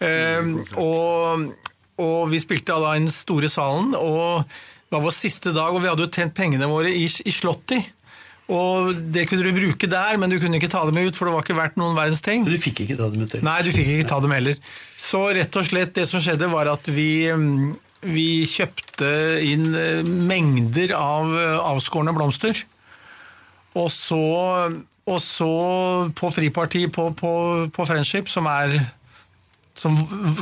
[0.00, 1.50] Eh, Og,
[1.98, 4.46] og vi spilte da i den store salen, og
[4.88, 7.82] det var vår siste dag, og vi hadde jo tjent pengene våre i, i Slotty.
[8.48, 11.34] Og det kunne du bruke der, men du kunne ikke ta dem ut, for det
[11.34, 12.46] var ikke verdt noen verdens ting.
[12.48, 13.36] Du fikk ikke ta dem ut.
[13.44, 14.56] Nei, du fikk ikke ta dem heller.
[14.96, 17.74] Så rett og slett det som skjedde, var at vi, mm,
[18.08, 19.12] vi kjøpte
[19.44, 22.64] inn eh, mengder av eh, avskårne blomster.
[23.76, 24.22] Og så,
[25.04, 25.52] og så
[26.16, 27.32] på Friparti på, på,
[27.68, 28.78] på Friendship, som er
[29.78, 29.96] som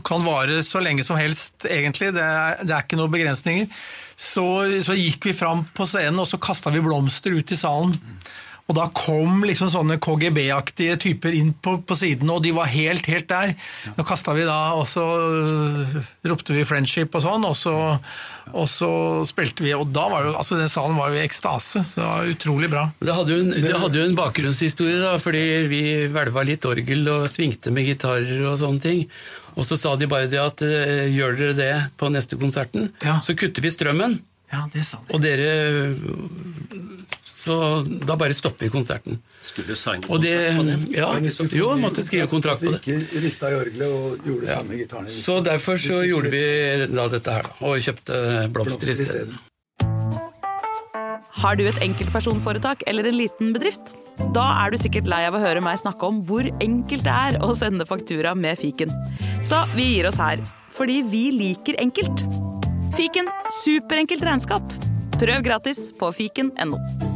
[0.07, 2.13] kan vare så lenge som helst, egentlig.
[2.17, 3.69] Det er, det er ikke noen begrensninger.
[4.17, 4.47] Så,
[4.85, 7.95] så gikk vi fram på scenen, og så kasta vi blomster ut i salen.
[8.67, 13.07] Og da kom liksom sånne KGB-aktige typer inn på, på siden, og de var helt,
[13.07, 13.53] helt der.
[13.95, 15.93] Da kasta vi da, og så øh,
[16.27, 17.75] ropte vi 'friendship' og sånn, og så,
[18.51, 18.91] og så
[19.31, 22.09] spilte vi, og da var jo Altså, den salen var jo i ekstase, så det
[22.11, 22.85] var utrolig bra.
[22.99, 27.31] Det hadde jo en, hadde jo en bakgrunnshistorie, da, fordi vi hvelva litt orgel og
[27.31, 29.07] svingte med gitarer og sånne ting.
[29.55, 33.21] Og så sa de bare det at eh, gjør dere det på neste konserten, Ja.
[33.23, 34.19] så kutter vi strømmen.
[34.53, 35.15] Ja, det sa de.
[35.15, 35.95] Og dere
[37.47, 37.57] Så
[38.07, 39.21] da bare stopper vi konserten.
[39.47, 40.99] Skulle signe Og det kontrakt på det.
[40.99, 41.11] Ja,
[41.61, 42.81] jo, måtte skrive kontrakt på det.
[42.83, 45.13] Ikke rista i orgelet og gjorde samme gitarene.
[45.15, 46.47] Så derfor så gjorde vi
[46.91, 47.53] da dette her.
[47.63, 48.23] Og kjøpte
[48.55, 49.39] blomster isteden.
[51.37, 53.93] Har du et enkeltpersonforetak eller en liten bedrift?
[54.35, 57.39] Da er du sikkert lei av å høre meg snakke om hvor enkelt det er
[57.45, 58.91] å sende faktura med fiken.
[59.45, 60.43] Så vi gir oss her,
[60.75, 62.25] fordi vi liker enkelt.
[62.97, 63.29] Fiken
[63.63, 64.73] superenkelt regnskap.
[65.21, 67.16] Prøv gratis på fiken.no.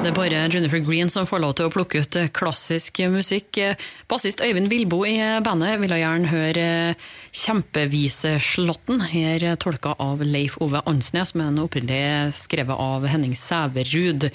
[0.00, 3.58] Det er bare Jennifer Green som får lov til å plukke ut eh, klassisk musikk.
[3.60, 6.62] Eh, Bassist Øyvind Vilbo i bandet ville gjerne høre
[6.94, 14.30] eh, Kjempeviseslåtten, her eh, tolka av Leif Ove Ansnes, men opprinnelig skrevet av Henning Sæverud.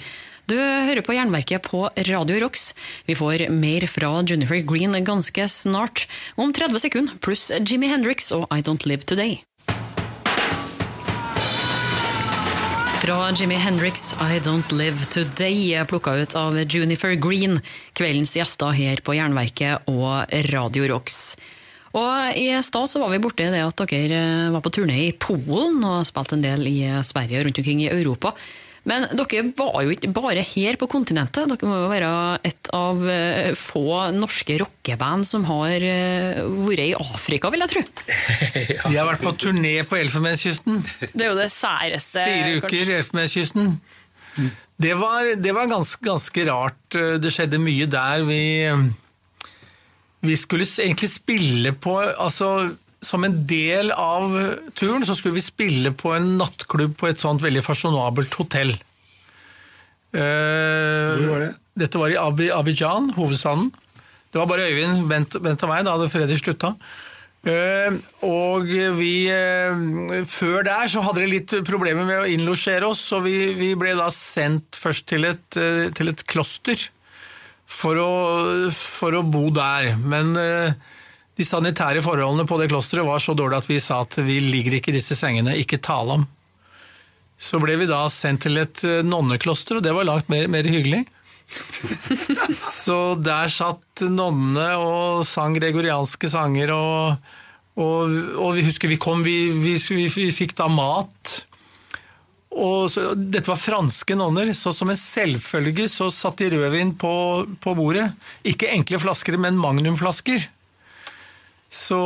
[0.46, 2.70] Du hører på Jernverket på Radio Rocks.
[3.10, 6.06] Vi får mer fra Jennifer Green ganske snart,
[6.38, 9.40] om 30 sekunder, pluss Jimmy Hendrix og I Don't Live Today.
[13.06, 17.60] Fra Jimmy Hendrix, I Don't Live Today, er plukka ut av Junifer Green,
[17.94, 21.36] kveldens gjester her på Jernverket og Radio Rocks.
[21.94, 25.86] Og I stad var vi borti det at dere eh, var på turné i Polen
[25.86, 28.34] og spilte en del i Sverige og rundt omkring i Europa.
[28.86, 31.48] Men dere var jo ikke bare her på kontinentet.
[31.50, 32.10] Dere må jo være
[32.46, 37.82] et av eh, få norske rockeband som har eh, vært i Afrika, vil jeg tro.
[38.92, 40.78] Vi har vært på turné på Elfenbenskysten.
[41.10, 42.22] Det er jo det særeste.
[42.22, 43.74] Fire uker i Elfenbenskysten.
[44.76, 46.98] Det var, det var ganske, ganske rart.
[47.22, 48.22] Det skjedde mye der.
[48.28, 48.42] Vi,
[50.30, 54.32] vi skulle egentlig spille på altså, Som en del av
[54.74, 58.74] turen så skulle vi spille på en nattklubb på et sånt veldig fasjonabelt hotell.
[60.16, 61.50] Hvor var det?
[61.76, 63.68] Dette var i Abi- Abidjan, hovedstaden.
[64.32, 66.72] Det var bare Øyvind, vent, Bent og meg, da hadde Freddy slutta.
[67.46, 67.94] Eh,
[68.26, 68.64] og
[68.98, 73.36] vi eh, Før der så hadde de litt problemer med å innlosjere oss, så vi,
[73.54, 76.88] vi ble da sendt først til et, eh, til et kloster
[77.70, 78.10] for å,
[78.74, 79.92] for å bo der.
[80.00, 80.72] Men eh,
[81.36, 84.78] de sanitære forholdene på det klosteret var så dårlige at vi sa at vi ligger
[84.78, 86.24] ikke i disse sengene, ikke tale om.
[87.36, 90.64] Så ble vi da sendt til et eh, nonnekloster, og det var langt mer, mer
[90.64, 91.04] hyggelig.
[92.64, 97.28] Så der satt nonnene og sang gregorianske sanger, og,
[97.76, 101.36] og, og vi husker vi kom, vi, vi, vi, vi fikk da mat.
[102.56, 107.12] Og så, dette var franske nonner, så som en selvfølge så satt de rødvin på,
[107.60, 108.08] på bordet.
[108.48, 110.48] Ikke enkle flasker, men magnumflasker.
[111.76, 111.98] Så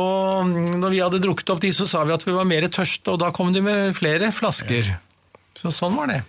[0.47, 3.13] mm, når vi hadde drukket opp de, så sa vi at vi var mer tørste,
[3.13, 4.93] og da kom de med flere flasker.
[5.57, 6.21] Så sånn var det.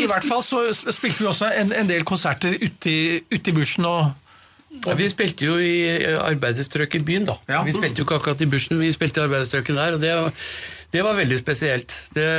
[0.00, 4.12] I hvert fall så spilte vi også en, en del konserter ute i, bushen og
[4.86, 7.34] Ja, vi spilte jo i arbeiderstrøk i byen, da.
[7.50, 7.60] Ja.
[7.66, 10.14] Vi spilte jo ikke akkurat i bushen, vi spilte i arbeiderstrøket der, og det,
[10.94, 11.92] det var veldig spesielt.
[12.16, 12.30] Det,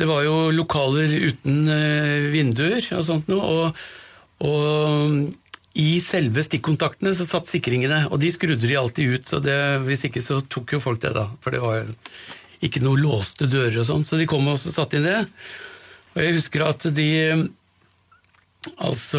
[0.00, 3.84] det var jo lokaler uten eh, vinduer og sånt noe, og,
[4.48, 5.20] og
[5.78, 9.56] i selve stikkontaktene så satt sikringene, og de skrudde de alltid ut, så det,
[9.86, 11.30] hvis ikke så tok jo folk det, da.
[11.40, 11.94] For det var jo
[12.62, 15.22] ikke noe låste dører og sånn, så de kom og satte inn det.
[16.12, 17.10] Og jeg husker at de
[18.78, 19.18] Altså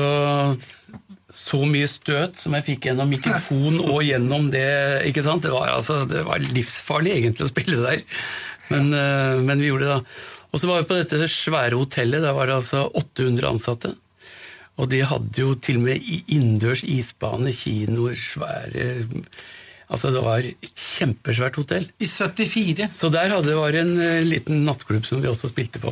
[1.34, 5.02] så mye støt som jeg fikk gjennom mikrofon og gjennom det.
[5.10, 5.44] ikke sant?
[5.44, 8.04] Det var, altså, det var livsfarlig egentlig å spille der,
[8.70, 10.22] men, eh, men vi gjorde det da.
[10.54, 13.96] Og så var vi på dette svære hotellet, der var det altså 800 ansatte.
[14.82, 18.88] Og de hadde jo til og med innendørs isbane, kinoer, svære
[19.94, 21.84] Altså det var et kjempesvært hotell.
[22.02, 22.88] I 74.
[22.96, 25.92] Så der hadde det var en eh, liten nattklubb som vi også spilte på.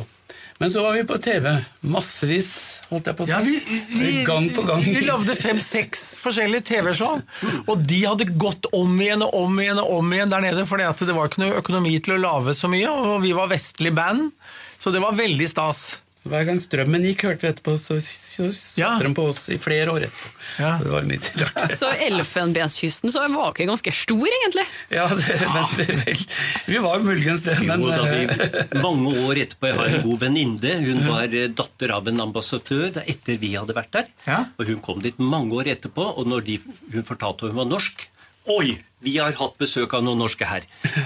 [0.58, 1.46] Men så var vi på TV.
[1.90, 2.52] Massevis,
[2.90, 3.32] holdt jeg på å si.
[3.32, 4.82] Ja, vi, vi, gang på gang.
[4.84, 7.22] vi lagde fem-seks forskjellige TV-show,
[7.66, 10.78] og de hadde gått om igjen og om igjen og om igjen der nede, for
[10.78, 14.30] det var ikke noe økonomi til å lage så mye, og vi var vestlig band,
[14.78, 16.01] så det var veldig stas.
[16.22, 18.90] Hver gang strømmen gikk, hørte vi etterpå, så, så satte Ja.
[19.02, 20.28] de på oss i flere år etterpå.
[20.62, 20.68] Ja.
[20.78, 21.72] Så det var mye rart.
[21.80, 24.64] Så Elfenbenskysten så var ikke ganske stor, egentlig.
[24.94, 26.22] Ja, det, men vel,
[26.68, 30.06] vi var muligens det, men Jo, da vi, eh, mange år etterpå, Jeg har en
[30.08, 30.76] god venninne.
[30.86, 34.06] Hun var eh, datter av en ambassadør etter vi hadde vært der.
[34.28, 34.44] Ja.
[34.58, 36.60] Og Hun kom dit mange år etterpå, og når de,
[36.94, 38.08] hun fortalte at hun var norsk
[38.50, 38.72] Oi,
[39.06, 40.64] vi har hatt besøk av noen norske her.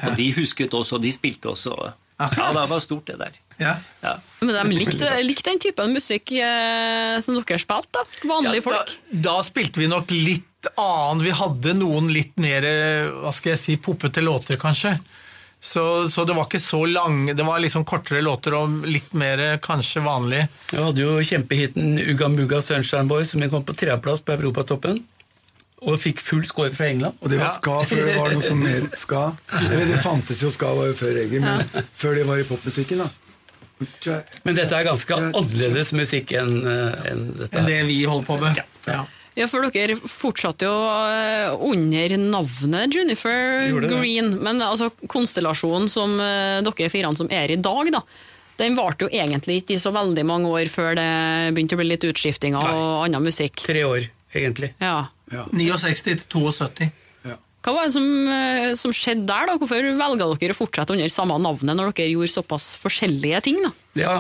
[0.09, 1.75] Og de husket oss, og de spilte også.
[2.17, 3.35] Ja, det var stort, det der.
[3.59, 3.77] Ja.
[4.03, 4.17] Ja.
[4.41, 8.05] Men de likte, likte den typen musikk eh, som dere spilte, da.
[8.29, 8.97] Vanlige Ja, folk.
[9.11, 11.25] Da, da spilte vi nok litt annet.
[11.25, 12.67] Vi hadde noen litt mer
[13.23, 14.97] hva skal jeg si, poppete låter, kanskje.
[15.67, 19.57] Så, så det var ikke så lange, det var liksom kortere låter og litt mer
[19.65, 20.45] kanskje vanlig.
[20.71, 25.01] Vi hadde jo kjempehiten Uga Muga Sunshine Boy, som kom på tredjeplass på Europatoppen.
[25.87, 27.19] Og fikk full score fra England.
[27.21, 27.55] Og det var Ja.
[27.57, 29.25] ska før det var noe som mer ska.
[29.71, 33.09] Det fantes jo ska var jo før reggae, men før det var i popmusikken, da.
[33.79, 38.63] Men dette er ganske annerledes musikk enn en dette enn det vi holder på med.
[38.89, 39.03] Ja.
[39.37, 40.77] Ja, for dere fortsatte jo
[41.13, 43.99] eh, under navnet Junifer Gjorde det.
[44.01, 44.31] Green.
[44.41, 48.01] Men altså, konstellasjonen som eh, dere fire som er i dag, da,
[48.57, 51.11] den varte jo egentlig ikke i så veldig mange år før det
[51.53, 52.79] begynte å bli litt utskiftinger Nei.
[52.81, 53.61] og annen musikk.
[53.69, 54.73] Tre år, egentlig.
[54.81, 55.11] Ja.
[55.53, 56.89] 69 til 72.
[57.67, 59.49] Hva var det som, eh, som skjedde der?
[59.51, 59.57] da?
[59.59, 63.59] Hvorfor velga dere å fortsette under samme navnet når dere gjorde såpass forskjellige ting?
[63.65, 63.73] da?
[63.99, 64.15] Ja,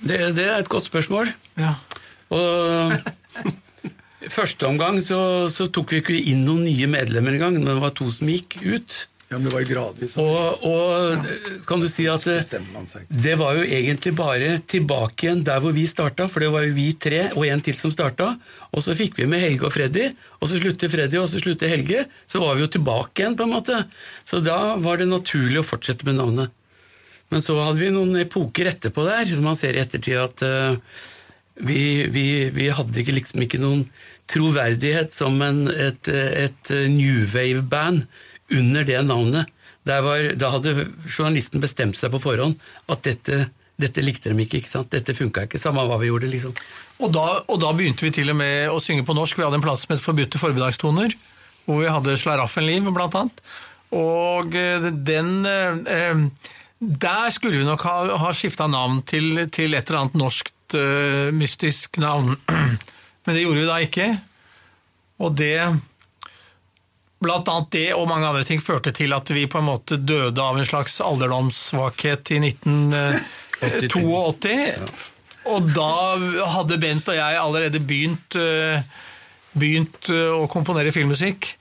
[0.00, 1.28] det, det er et godt spørsmål.
[1.60, 1.74] Ja.
[2.32, 2.96] Og
[4.24, 5.20] i første omgang så,
[5.52, 8.56] så tok vi ikke inn noen nye medlemmer engang, men det var to som gikk
[8.64, 9.02] ut.
[9.30, 10.16] Ja, men det var jo gradvis.
[10.18, 11.26] Og, og
[11.68, 16.24] kan du si at det var jo egentlig bare tilbake igjen der hvor vi starta,
[16.26, 18.32] for det var jo vi tre og en til som starta.
[18.74, 20.08] Og så fikk vi med Helge og Freddy,
[20.40, 22.08] og så slutter Freddy, og så slutter Helge.
[22.26, 23.76] Så var vi jo tilbake igjen, på en måte.
[24.26, 26.56] Så da var det naturlig å fortsette med navnet.
[27.30, 30.74] Men så hadde vi noen epoker etterpå der, som man ser i ettertid at uh,
[31.62, 33.86] vi, vi, vi hadde ikke liksom ikke noen
[34.30, 38.08] troverdighet som en, et, et new wave-band
[38.56, 39.56] under det navnet.
[39.88, 42.58] Var, da hadde journalisten bestemt seg på forhånd
[42.92, 43.46] at dette,
[43.80, 44.60] dette likte de ikke.
[44.60, 44.90] ikke sant?
[44.92, 46.28] Dette funka ikke, samme hva vi gjorde.
[46.30, 46.54] liksom.
[47.00, 49.38] Og da, og da, begynte vi til og med å synge på norsk.
[49.38, 51.16] Vi hadde en plass het Forbudte formiddagstoner,
[51.64, 53.44] hvor vi hadde Slaraffenliv, blant annet.
[53.96, 56.20] Og eh, den eh,
[56.78, 61.30] Der skulle vi nok ha, ha skifta navn til, til, et eller annet norskt eh,
[61.34, 62.36] mystisk navn.
[63.24, 64.10] Men det gjorde vi da ikke.
[65.20, 65.56] Og det
[67.20, 70.40] Blant annet det og mange andre ting førte til at vi på en måte døde
[70.40, 74.56] av en slags alderdomssvakhet i 1982.
[75.52, 76.16] Og da
[76.54, 78.80] hadde Bent og jeg allerede begynt, eh,
[79.52, 81.60] begynt eh, å komponere filmmusikk.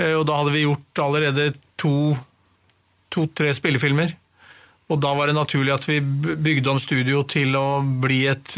[0.00, 1.44] Eh, og da hadde vi gjort allerede
[1.78, 4.10] to-tre to, spillefilmer.
[4.90, 8.48] Og da var det naturlig at vi bygde om studio til å bli et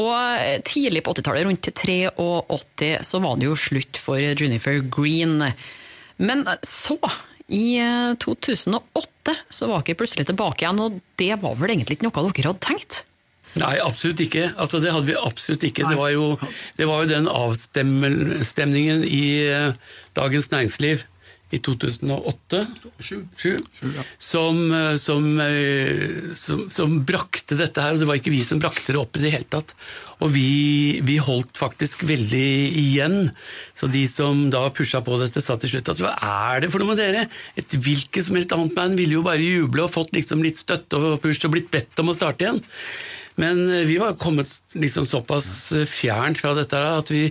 [0.00, 5.44] Og tidlig på 80-tallet, rundt 83, så var det jo slutt for Junifer Green.
[6.16, 6.96] Men så,
[7.52, 7.76] i
[8.16, 12.54] 2008, så var hun plutselig tilbake igjen, og det var vel egentlig ikke noe dere
[12.54, 13.02] hadde tenkt?
[13.60, 14.48] Nei, absolutt ikke.
[14.56, 15.84] Altså, det hadde vi absolutt ikke.
[15.90, 16.36] Det var, jo,
[16.78, 21.04] det var jo, den avstemningen i uh, Dagens Næringsliv
[21.52, 22.62] i 2008
[24.16, 25.26] som, uh, som, som,
[26.32, 27.92] som, som, brakte dette her.
[27.92, 29.76] Og det var ikke vi som brakte det opp i det hele tatt.
[30.22, 32.48] Og vi, vi holdt faktisk veldig
[32.80, 33.16] igjen.
[33.76, 36.16] Så de som da pusha på dette, sa til slutt altså hva
[36.54, 37.28] er det for noe med dere?
[37.60, 40.96] Et hvilket som helst annet band ville jo bare juble og fått liksom litt støtte
[40.96, 42.64] og push og blitt bedt om å starte igjen.
[43.40, 47.28] Men eh, vi var kommet liksom såpass eh, fjernt fra dette at vi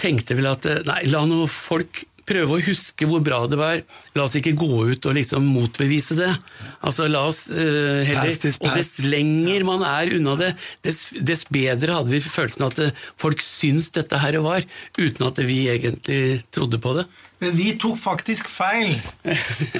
[0.00, 3.80] tenkte vel at eh, nei, la nå folk prøve å huske hvor bra det var.
[4.16, 6.30] La oss ikke gå ut og liksom motbevise det.
[6.86, 8.30] Altså, la oss uh, heller
[8.62, 10.52] Og dess lenger man er unna det,
[10.86, 12.78] dess, dess bedre hadde vi følelsen at
[13.18, 14.62] folk syns dette her var,
[15.00, 16.22] uten at vi egentlig
[16.54, 17.08] trodde på det.
[17.42, 18.94] Men vi tok faktisk feil.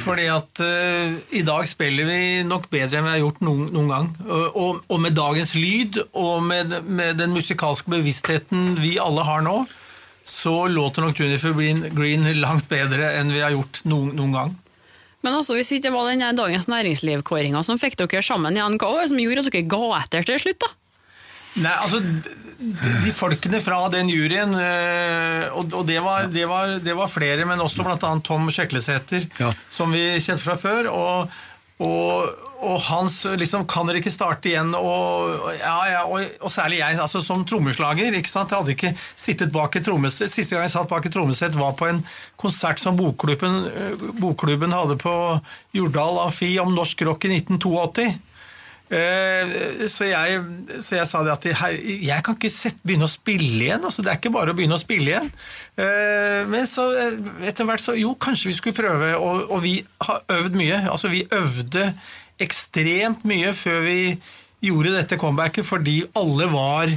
[0.04, 3.92] fordi at uh, i dag spiller vi nok bedre enn vi har gjort noen, noen
[3.92, 4.08] gang.
[4.26, 9.62] Og, og, med dagens lyd og med, med, den musikalske bevisstheten vi alle har nå,
[10.26, 14.52] så låter nok Junifer Green, langt bedre enn vi har gjort noen, noen gang.
[15.22, 18.90] Men altså, hvis det ikke var den Dagens Næringsliv-kåringa som fikk dere sammen igjen, hva
[18.90, 20.64] var det som gjorde at dere ga etter til slutt?
[20.64, 20.74] da?
[21.60, 27.10] Nei, altså De folkene fra den juryen, eh, og, det, var, det, var, det, var,
[27.10, 28.12] flere, men også bl.a.
[28.24, 29.50] Tom Sjeklesæter, ja.
[29.68, 30.88] som vi kjente fra før.
[30.92, 31.34] og,
[31.82, 34.72] og og hans liksom, Kan dere ikke starte igjen?
[34.78, 38.14] Og, ja, ja, og, særlig jeg, altså som trommeslager.
[38.14, 38.52] ikke sant?
[38.52, 40.30] Jeg hadde ikke sittet bak et trommesett.
[40.30, 42.02] Siste gang jeg satt bak et trommesett, var på en
[42.40, 45.14] konsert som bokklubben, eh, bokklubben hadde på
[45.74, 48.12] Jordal Amfi om norsk rock i 1982.
[48.92, 50.40] Eh, så jeg,
[50.84, 53.84] så jeg, sa det at jeg kan ikke sette, begynne å spille igjen.
[53.88, 55.30] altså Det er ikke bare å begynne å spille igjen.
[55.80, 57.16] Eh, men så eh,
[57.48, 59.14] etter hvert så Jo, kanskje vi skulle prøve.
[59.16, 60.82] Og, og vi har øvd mye.
[60.92, 61.88] altså Vi øvde
[62.42, 63.98] ekstremt mye før vi
[64.62, 66.92] gjorde dette comebacket, fordi alle var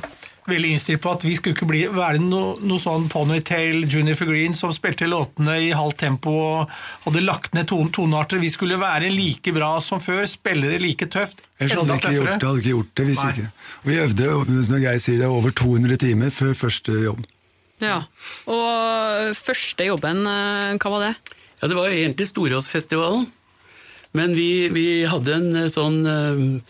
[0.49, 4.55] veldig innstilt på at vi skulle ikke bli, være noe, noe sånn Ponytail Junifer Green
[4.57, 6.73] som spilte låtene i halvt tempo og
[7.05, 8.41] hadde lagt ned ton, tonearter.
[8.41, 11.41] Vi skulle være like bra som før, spillere like tøft.
[11.57, 13.07] Ellers hadde vi ikke, gjort, hadde ikke gjort det.
[13.09, 13.31] hvis Nei.
[13.31, 13.47] ikke.
[13.87, 14.35] Vi øvde
[14.73, 17.23] når jeg sier det, over 200 timer før første jobb.
[17.83, 18.03] Ja,
[18.47, 21.15] Og første jobben, eh, hva var det?
[21.61, 23.25] Ja, Det var egentlig Storåsfestivalen.
[24.15, 26.61] Men vi, vi, hadde en eh, sånn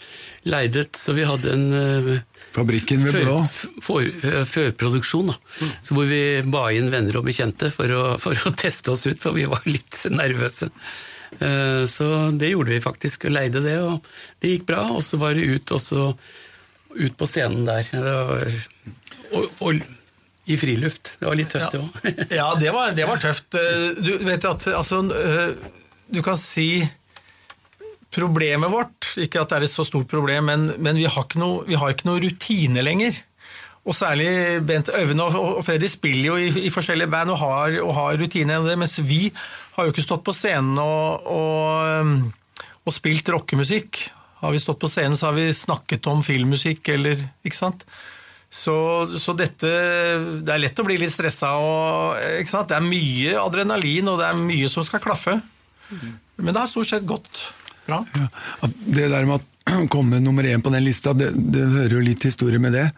[0.47, 2.23] leidet, så vi hadde en
[2.55, 3.39] Fabrikken ved Blå?
[3.83, 5.35] Førproduksjon, da.
[5.35, 5.73] Mm.
[5.83, 9.19] Så hvor vi ba inn venner og bekjente for å, for å, teste oss ut,
[9.21, 10.71] for vi var litt nervøse.
[11.39, 14.07] Eh, så det gjorde vi faktisk, og leide det, og
[14.39, 14.87] det gikk bra.
[14.95, 16.09] Og så var det ut, også,
[16.95, 17.91] ut på scenen der.
[17.91, 18.57] Var,
[19.35, 19.85] og, og,
[20.45, 21.15] i friluft.
[21.17, 21.85] Det var litt tøft, det ja.
[21.85, 22.19] òg.
[22.39, 23.57] ja, det var, det var, tøft.
[23.57, 25.71] Eh, du vet at altså eh,
[26.13, 26.85] Du kan si
[28.15, 31.65] Problemet vårt, ikke at det er et så stort problem, men, men vi, har noe,
[31.67, 33.17] vi, har ikke noe, rutine lenger.
[33.85, 34.29] Og særlig
[34.65, 38.17] Bent Øyvind og og Freddy spiller jo i, i forskjellige band og har, og har
[38.17, 39.27] rutine mens vi
[39.75, 42.23] har jo ikke stått på scenen og, og,
[42.81, 44.07] og spilt rockemusikk.
[44.41, 47.85] Har vi stått på scenen, så har vi snakket om filmmusikk eller Ikke sant?
[48.55, 48.75] Så,
[49.19, 52.15] så dette Det er lett å bli litt stressa og?
[52.15, 55.37] Det er mye adrenalin, og det er mye som skal klaffe.
[55.91, 57.43] Men det har stort sett gått.
[57.89, 58.01] Ja,
[58.85, 62.25] det der med å komme nummer én på den lista, det, det hører jo litt
[62.25, 62.89] historie med det.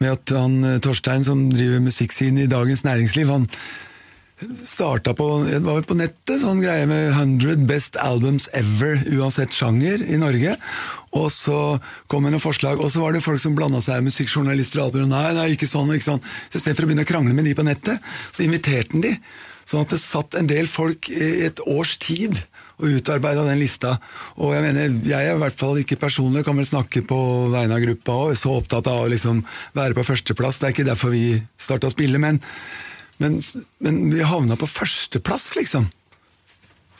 [0.00, 3.50] Med at han eh, Torstein, som driver musikksiden i Dagens Næringsliv, han
[4.64, 9.54] starta på det var vel på nettet, sånn greie med 100 best albums ever, uansett
[9.56, 10.56] sjanger, i Norge.
[11.16, 11.60] Og så
[12.10, 14.98] kom det noen forslag, og så var det folk som blanda seg, musikkjournalister og alt
[14.98, 15.10] mulig.
[15.14, 16.24] Nei, nei, ikke sånn, ikke sånn.
[16.50, 19.14] Så istedenfor å begynne å krangle med de på nettet, så inviterte han de.
[19.66, 22.44] Sånn at det satt en del folk i et års tid
[22.76, 23.96] og utarbeida den lista.
[24.36, 27.18] Og jeg mener, jeg er i hvert fall ikke personlig, kan vel snakke på
[27.54, 29.42] vegne av gruppa og så opptatt av å liksom
[29.76, 30.60] være på førsteplass.
[30.60, 32.40] Det er ikke derfor vi starta å spille, men,
[33.22, 33.38] men,
[33.84, 35.88] men vi havna på førsteplass, liksom.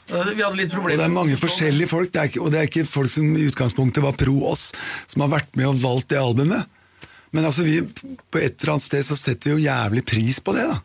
[0.07, 2.68] Vi hadde litt Og det er mange forskjellige folk, det er ikke, og det er
[2.68, 4.68] ikke folk som i utgangspunktet var pro oss,
[5.11, 6.70] som har vært med og valgt det albumet.
[7.35, 10.55] Men altså vi, på et eller annet sted så setter vi jo jævlig pris på
[10.57, 10.79] det, da.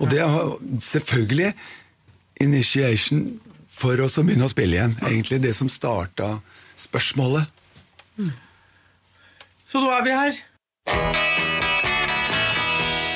[0.00, 0.52] Og det har
[0.84, 1.54] selvfølgelig
[2.40, 3.24] initiation
[3.80, 4.96] for oss å begynne å spille igjen.
[5.08, 6.36] Egentlig det som starta
[6.80, 7.48] spørsmålet.
[9.70, 10.40] Så nå er vi her.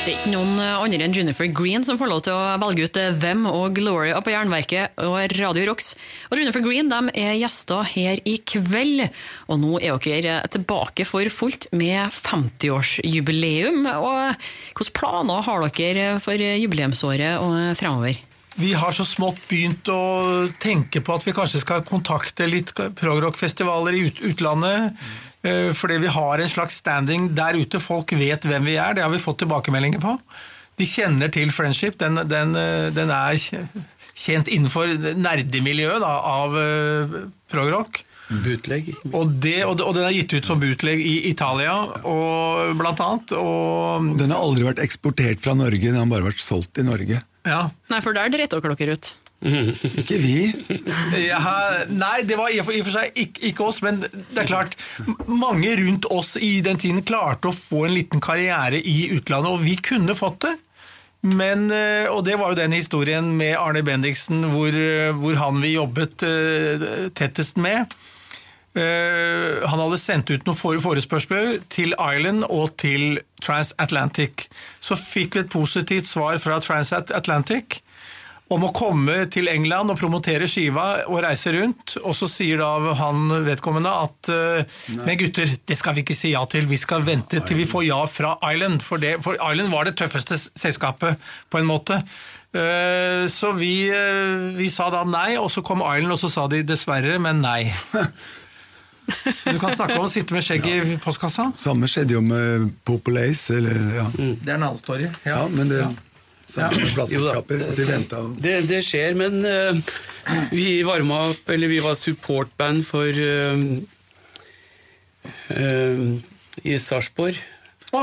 [0.05, 2.85] Det er ikke noen eh, andre enn Jennifer Green som får lov til å velge
[2.85, 5.95] ut hvem Them og Gloria på Jernverket og Radio Rocks.
[6.29, 9.07] Og Jennifer Green de er gjester her i kveld,
[9.49, 13.89] og nå er dere tilbake for fullt med 50-årsjubileum.
[13.97, 14.45] Og
[14.77, 18.21] Hvilke planer har dere for jubileumsåret og fremover?
[18.55, 23.97] Vi har så smått begynt å tenke på at vi kanskje skal kontakte litt progrock-festivaler
[23.99, 24.95] i ut utlandet.
[25.45, 25.73] Mm.
[25.77, 27.81] Fordi vi har en slags standing der ute.
[27.83, 28.95] Folk vet hvem vi er.
[28.97, 30.15] Det har vi fått tilbakemeldinger på.
[30.81, 31.99] De kjenner til Friendship.
[32.01, 33.37] Den, den, eh, den er
[34.15, 37.19] kjent innenfor nerdemiljøet da, av eh,
[37.53, 38.03] progrock.
[38.29, 38.95] Bootleg.
[39.13, 41.75] Og, det, og, og den er gitt ut som bootleg i Italia,
[42.09, 43.35] og, blant annet.
[43.37, 47.21] Og Den har aldri vært eksportert fra Norge, den har bare vært solgt i Norge.
[47.45, 47.61] ja.
[47.93, 49.13] Nei, for der dreit dere dere ut.
[50.01, 50.37] Ikke vi.
[51.21, 54.77] Ja, nei, det var i og for, seg ikke, ikke oss, men det er klart
[55.29, 59.67] Mange rundt oss i den tiden klarte å få en liten karriere i utlandet, og
[59.67, 60.55] vi kunne fått det.
[61.25, 65.61] Men, eh, og det var jo den historien med Arne Bendiksen, hvor, eh, hvor han
[65.65, 67.95] vi jobbet eh, tettest med.
[68.75, 74.49] Eh, han hadde sendt ut noen for- forespørsler til Island og til Transatlantic.
[74.83, 77.81] Så fikk vi et positivt svar fra Transatlantic
[78.53, 81.95] om å komme til England og promotere skiva og reise rundt.
[82.05, 84.67] Og så sier da han vedkommende at eh,
[84.99, 87.87] men gutter, det skal vi ikke si ja til, vi skal vente til vi får
[87.89, 88.83] ja fra Island.
[88.85, 91.17] For, det, for Island var det tøffeste selskapet,
[91.49, 92.03] på en måte.
[92.55, 93.89] Eh, Så vi,
[94.59, 97.71] vi sa da nei, og så kom Island, og så sa de dessverre, men nei.
[99.35, 101.51] Så du kan snakke om å sitte med skjegg i postkassa.
[101.59, 104.09] Samme skjedde jo med Populace, eller ja.
[104.17, 105.11] Det er en annen story.
[105.27, 105.83] ja men det
[106.49, 106.91] samme ja.
[106.95, 107.65] plateselskaper.
[107.77, 109.97] De venta Det, det skjer, men uh,
[110.53, 113.65] vi varma opp, eller vi var supportband for uh,
[115.51, 116.07] uh,
[116.65, 117.41] i Sarpsborg.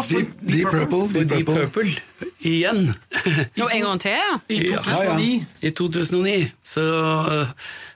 [0.10, 1.08] Deep, Deep Purple.
[1.12, 1.92] For Deep Purple.
[2.40, 2.94] Igjen.
[3.60, 4.38] Jo, en gang til, ja.
[4.48, 5.46] I Ja, 2009.
[5.62, 6.52] I 2009.
[6.64, 6.86] Så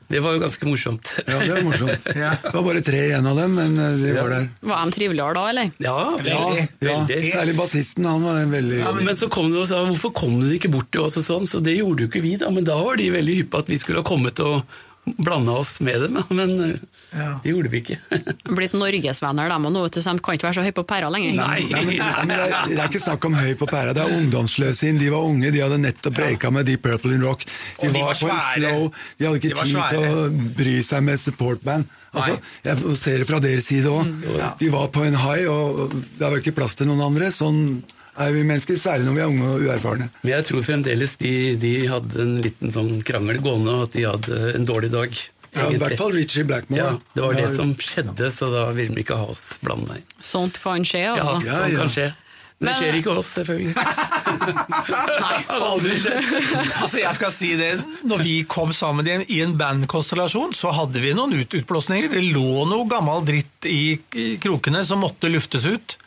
[0.07, 1.11] det var jo ganske morsomt.
[1.25, 2.05] Ja, det var morsomt.
[2.15, 4.47] Det var bare tre igjen av dem, men eh, de var der.
[4.61, 5.71] Var de triveligere da, eller?
[5.81, 5.95] Ja,
[6.25, 6.67] Ja, veldig.
[6.85, 6.97] ja.
[7.33, 10.69] Særlig bassisten, han var veldig Men så kom de og sa hvorfor kom du ikke
[10.73, 12.51] bort til oss og sånn, så det gjorde jo ikke vi da.
[12.53, 14.61] Men da var de veldig hyppe at vi skulle ha kommet og
[15.05, 16.75] blanda oss med dem, men eh,
[17.15, 17.39] Ja.
[17.43, 17.95] det gjorde vi ikke.
[18.57, 20.83] Blitt norgesvenner, de og nå, vet du, så de kan ikke være så høye på
[20.89, 21.35] pæra lenger.
[21.37, 21.59] Nei.
[21.69, 24.03] Nei, men, nei, men det, er, det er ikke snakk om høy på pæra, det
[24.03, 24.97] er ungdomsløsing.
[24.99, 27.45] De var unge, de hadde nettopp breaka med Deep Purple in Rock.
[27.45, 28.89] De, de var, var på en flow,
[29.19, 30.25] de hadde ikke De tid til å
[30.59, 31.87] bry seg med supportband.
[32.15, 34.11] Altså, jeg ser det fra deres side òg.
[34.59, 37.27] De var på en high, og det var ikke plass til noen andre.
[37.35, 37.83] Sånn
[38.17, 40.09] er vi mennesker, særlig når vi er unge og uerfarne.
[40.23, 44.05] Men jeg tror fremdeles de, de hadde en liten sånn krangel gående, og at de
[44.07, 45.15] hadde en dårlig dag.
[45.55, 46.81] Ja, I hvert fall Richie Blackmore.
[46.81, 49.95] Ja, det var det Ja, som skjedde, så da ville de ikke ha oss blanda
[50.01, 50.07] inn.
[50.23, 51.47] Sånt kan skje, Ja, altså.
[51.47, 51.79] Ja, ja.
[51.79, 52.09] kan skje.
[52.55, 53.73] Men det skjer ikke oss, selvfølgelig.
[55.25, 56.29] Nei, aldri skjedd.
[56.79, 57.71] Altså jeg skal si det,
[58.07, 62.07] når vi kom sammen i en, i en bandkonstellasjon, så hadde vi noen ut utblåsninger.
[62.15, 65.97] Det lå noe gammel dritt i, i krokene som måtte luftes ut.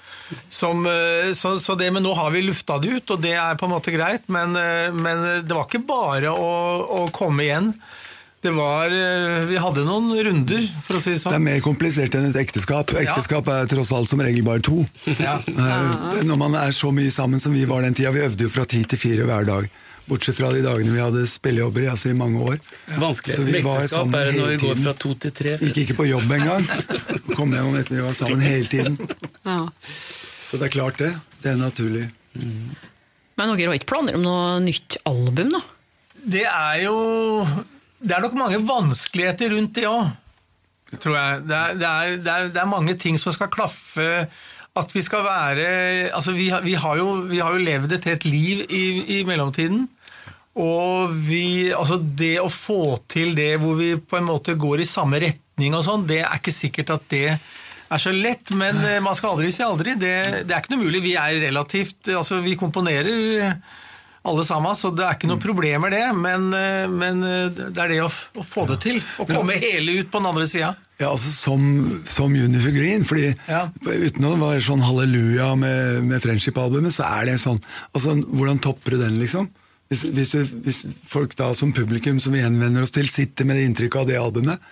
[0.52, 3.56] Som, eh, så, så det, men nå har vi lufta det ut, og det er
[3.60, 4.26] på en måte greit.
[4.28, 6.50] Men, eh, men det var ikke bare å,
[7.02, 7.72] å komme igjen.
[8.44, 11.34] Det var eh, Vi hadde noen runder, for å si det Det sånn.
[11.40, 12.92] er mer komplisert enn et ekteskap.
[13.00, 14.84] Ekteskap er tross alt som regel bare to.
[15.18, 15.40] Ja.
[16.22, 18.66] Når man er så mye sammen som vi var den tida, vi øvde jo fra
[18.68, 19.66] ti til fire hver dag.
[20.08, 22.58] Bortsett fra de dagene vi hadde spillejobber i, altså i mange år.
[22.88, 23.38] Så Vanskelig.
[23.48, 25.56] vi Ekteskap er det når vi går fra to til tre.
[25.60, 26.64] Gikk ikke på jobb engang.
[27.34, 28.96] Kom hjem om ettermiddagen, vi var sammen hele tiden.
[29.44, 29.58] Ja.
[30.40, 31.10] Så det er klart det.
[31.44, 32.06] Det er naturlig.
[32.38, 35.60] Men dere har ikke planer om noe nytt album, da?
[36.28, 36.96] Det er jo
[38.02, 40.08] Det er nok mange vanskeligheter rundt det òg,
[41.02, 41.42] tror jeg.
[41.50, 44.08] Det er, det, er, det, er, det er mange ting som skal klaffe.
[44.78, 45.68] At vi skal være
[46.14, 48.82] Altså, vi, har- vi, har, jo, vi har jo levd et helt liv i,
[49.18, 49.86] i mellomtiden.
[50.58, 54.88] Og vi, altså det å få til det hvor vi på en måte går i
[54.88, 57.26] samme retning og sånn, det er ikke sikkert at det
[57.88, 59.94] er så lett, men eh, man skal aldri si aldri.
[59.96, 60.14] Det,
[60.48, 61.00] det er ikke noe mulig.
[61.06, 63.54] Vi er relativt Altså, vi komponerer
[64.28, 67.92] alle sammen, så det er ikke noe problemer det, men, eh, men eh, det er
[67.94, 68.98] det å, å få det til.
[69.22, 70.74] Å komme hele ut på den andre sida.
[70.98, 71.62] Ja, altså som,
[72.10, 73.68] som Unifor Green, fordi Ja.
[73.86, 77.60] uten å være sånn halleluja med, med Friendship-albumet, så er det sånn
[77.94, 79.46] altså, Hvordan topper du den, liksom?
[79.88, 80.34] Hvis, hvis,
[80.64, 84.10] hvis folk da som publikum som vi henvender oss til, sitter med det inntrykket av
[84.10, 84.70] det albumet,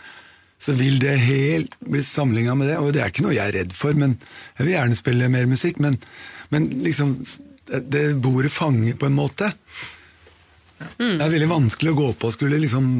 [0.60, 2.78] så vil det helt bli sammenligna med det.
[2.80, 4.16] Og det er ikke noe jeg er redd for, men
[4.56, 5.98] jeg vil gjerne spille mer musikk, men,
[6.52, 7.18] men liksom
[7.70, 9.52] det, det bordet fanger på en måte.
[11.00, 12.90] Det er veldig vanskelig å gå på og skulle liksom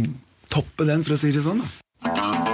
[0.53, 1.65] toppe den, for å si det sånn.
[1.65, 2.46] da.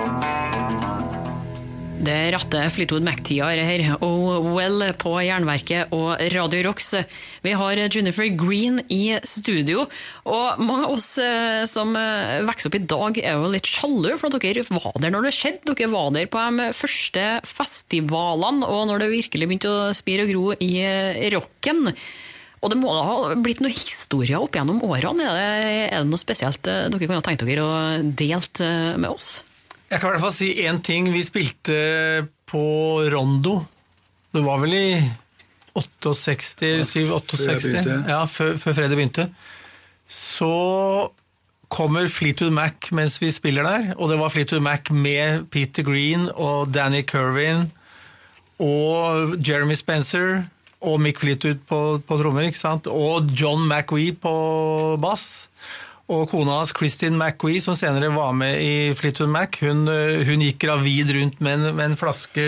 [2.02, 3.82] Det er rette Fleetwood Mac-tida er her.
[4.02, 6.88] Oh Well på Jernverket og Radio Rocks.
[7.44, 9.84] Vi har Junifer Green i studio.
[10.26, 14.16] Og mange av oss eh, som eh, vokser opp i dag, er jo litt sjalu
[14.16, 15.76] for at dere var der når det skjedde.
[15.78, 20.34] Dere var der på de første festivalene, og når det virkelig begynte å spire og
[20.34, 21.86] gro i eh, rocken.
[22.66, 25.30] Og det må da ha blitt noen historier opp gjennom årene.
[25.30, 28.66] Er det, er det noe spesielt dere kunne tenkt dere å delt
[28.98, 29.36] med oss?
[29.92, 31.10] Jeg kan i hvert fall si én ting.
[31.12, 31.74] Vi spilte
[32.48, 32.62] på
[33.12, 33.58] Rondo.
[34.32, 34.86] Det var vel i
[35.76, 37.90] 68, 7-68.
[38.08, 39.26] Ja, før, før fredag begynte.
[40.08, 40.48] Så
[41.72, 46.26] kommer Fleetwood Mac mens vi spiller der, og det var Fleetwood Mac med Peter Green
[46.34, 47.70] og Danny Kervin
[48.60, 50.42] og Jeremy Spencer
[50.82, 52.88] og Mick Fleetwood på, på trommer, ikke sant?
[52.90, 54.34] og John McWee på
[55.00, 55.48] bass.
[56.10, 60.42] Og kona hans, Kristin McQuee, som senere var med i Fleetwood Mac, hun, øh, hun
[60.42, 62.46] gikk gravid rundt med en, med en flaske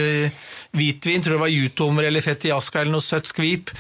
[0.75, 3.71] hvitvin, tror det var jutommer eller fett i aska eller noe søtt skvip.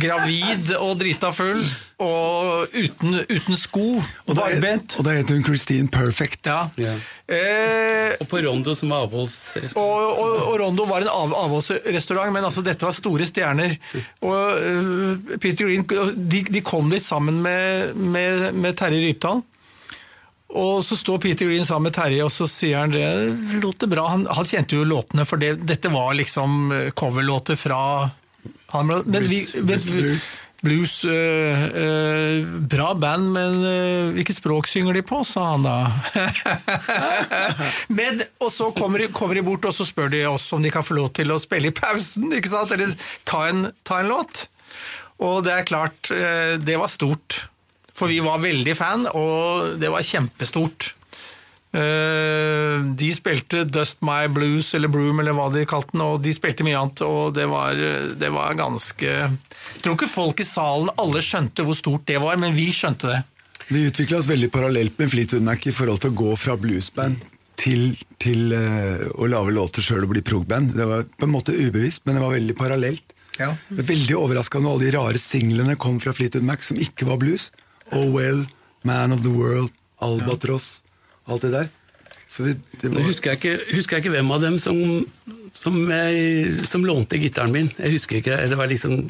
[0.00, 1.60] Gravid og drita full,
[2.04, 3.84] og uten, uten sko.
[4.26, 4.96] Og Barbent.
[4.98, 6.48] og da heter hun Christine Perfect.
[6.48, 6.66] Ja.
[6.80, 6.98] Yeah.
[7.24, 9.76] Eh, Og på Rondo som avholdsrestaurant.
[9.80, 13.76] og, og, og Rondo var en av, avholdsrestaurant, men altså dette var store stjerner.
[14.24, 19.44] Og uh, Peter Green de, de kom dit sammen med, med, med Terje Rypdal.
[20.54, 23.06] Og så står Peter Green sammen med Terje, og så sier han det
[23.62, 24.06] låter bra.
[24.12, 27.80] Han, han kjente jo låtene, for det, dette var liksom øh, coverlåter fra
[28.74, 30.26] han, men vi, Blues, men, blues, blues.
[30.64, 35.76] Blues øh, øh, Bra band, men øh, hvilket språk synger de på, sa han da.
[37.98, 40.72] men, og så kommer de, kommer de bort og så spør de oss om de
[40.72, 42.72] kan få lov til å spille i pausen, ikke sant?
[42.72, 42.94] eller
[43.28, 44.46] ta en, ta en låt.
[45.24, 47.44] Og det er klart, det var stort.
[47.94, 50.92] For vi var veldig fan, og det var kjempestort.
[51.74, 56.34] Eh, De spilte Dust My Blues eller Broom eller hva de kalte den, og de
[56.34, 57.78] spilte mye annet, og det var,
[58.18, 62.38] det var ganske Jeg tror ikke folk i salen alle skjønte hvor stort det var,
[62.40, 63.22] men vi skjønte det.
[63.70, 67.22] Vi utvikla oss veldig parallelt med Fleetwood Mac i forhold til å gå fra bluesband
[67.60, 70.74] til, til uh, å lage låter sjøl og bli progband.
[70.76, 73.14] Det var på en måte ubevisst, men det var veldig parallelt.
[73.38, 73.54] Ja.
[73.68, 77.48] Veldig overraskende alle de rare singlene kom fra Fleetwood Mac som ikke var blues.
[77.92, 78.46] Oh Well,
[78.84, 80.82] Man of the World, Albatross,
[81.26, 81.68] alt det der.
[82.28, 84.78] Så vi, det Nå husker jeg ikke, husker jeg ikke hvem av dem som,
[85.60, 87.70] som, jeg, som lånte gitaren min.
[87.78, 89.04] Jeg husker ikke, det var liksom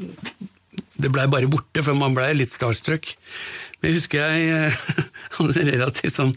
[0.95, 3.15] Det blei bare borte, for man blei litt starstruck.
[3.81, 4.77] Men jeg husker jeg eh,
[5.39, 6.35] hadde en relativt sånn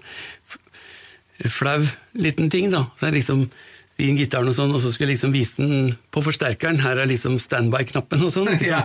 [1.53, 1.83] flau
[2.17, 2.87] liten ting, da.
[2.97, 3.43] Så jeg liksom
[3.97, 6.81] gitaren og sånn, og så skulle jeg liksom vise den på forsterkeren.
[6.83, 8.49] Her er liksom standby-knappen og sånn.
[8.55, 8.83] ikke Ja.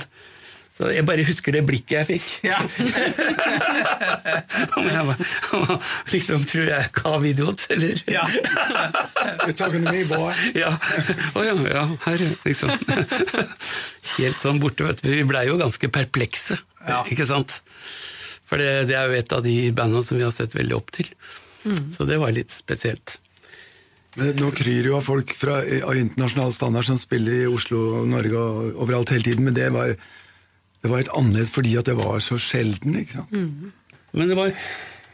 [0.73, 2.29] Så jeg bare husker det blikket jeg fikk.
[2.49, 2.63] Ja.
[4.81, 5.19] Om jeg var,
[6.13, 8.01] liksom tror jeg kav idiot, eller?
[8.11, 8.25] Ja.
[9.45, 10.33] You're talking to me, boy.
[10.57, 10.73] Ja.
[11.37, 12.73] Oh, ja, ja, her, liksom.
[14.17, 15.11] Helt sånn borte, vet du.
[15.13, 16.59] Vi blei jo ganske perplekse,
[16.89, 17.03] Ja.
[17.13, 17.61] ikke sant?
[18.49, 20.91] For det, det er jo et av de bandene som vi har sett veldig opp
[20.97, 21.13] til.
[21.95, 23.19] Så det var litt spesielt.
[24.19, 28.41] Men Nå kryr jo av folk fra, av internasjonal standard som spiller i Oslo, Norge
[28.41, 29.95] og overalt hele tiden, men det var,
[30.83, 32.97] det var helt annerledes fordi at det var så sjelden.
[33.03, 33.31] ikke sant?
[34.13, 34.51] Men det var,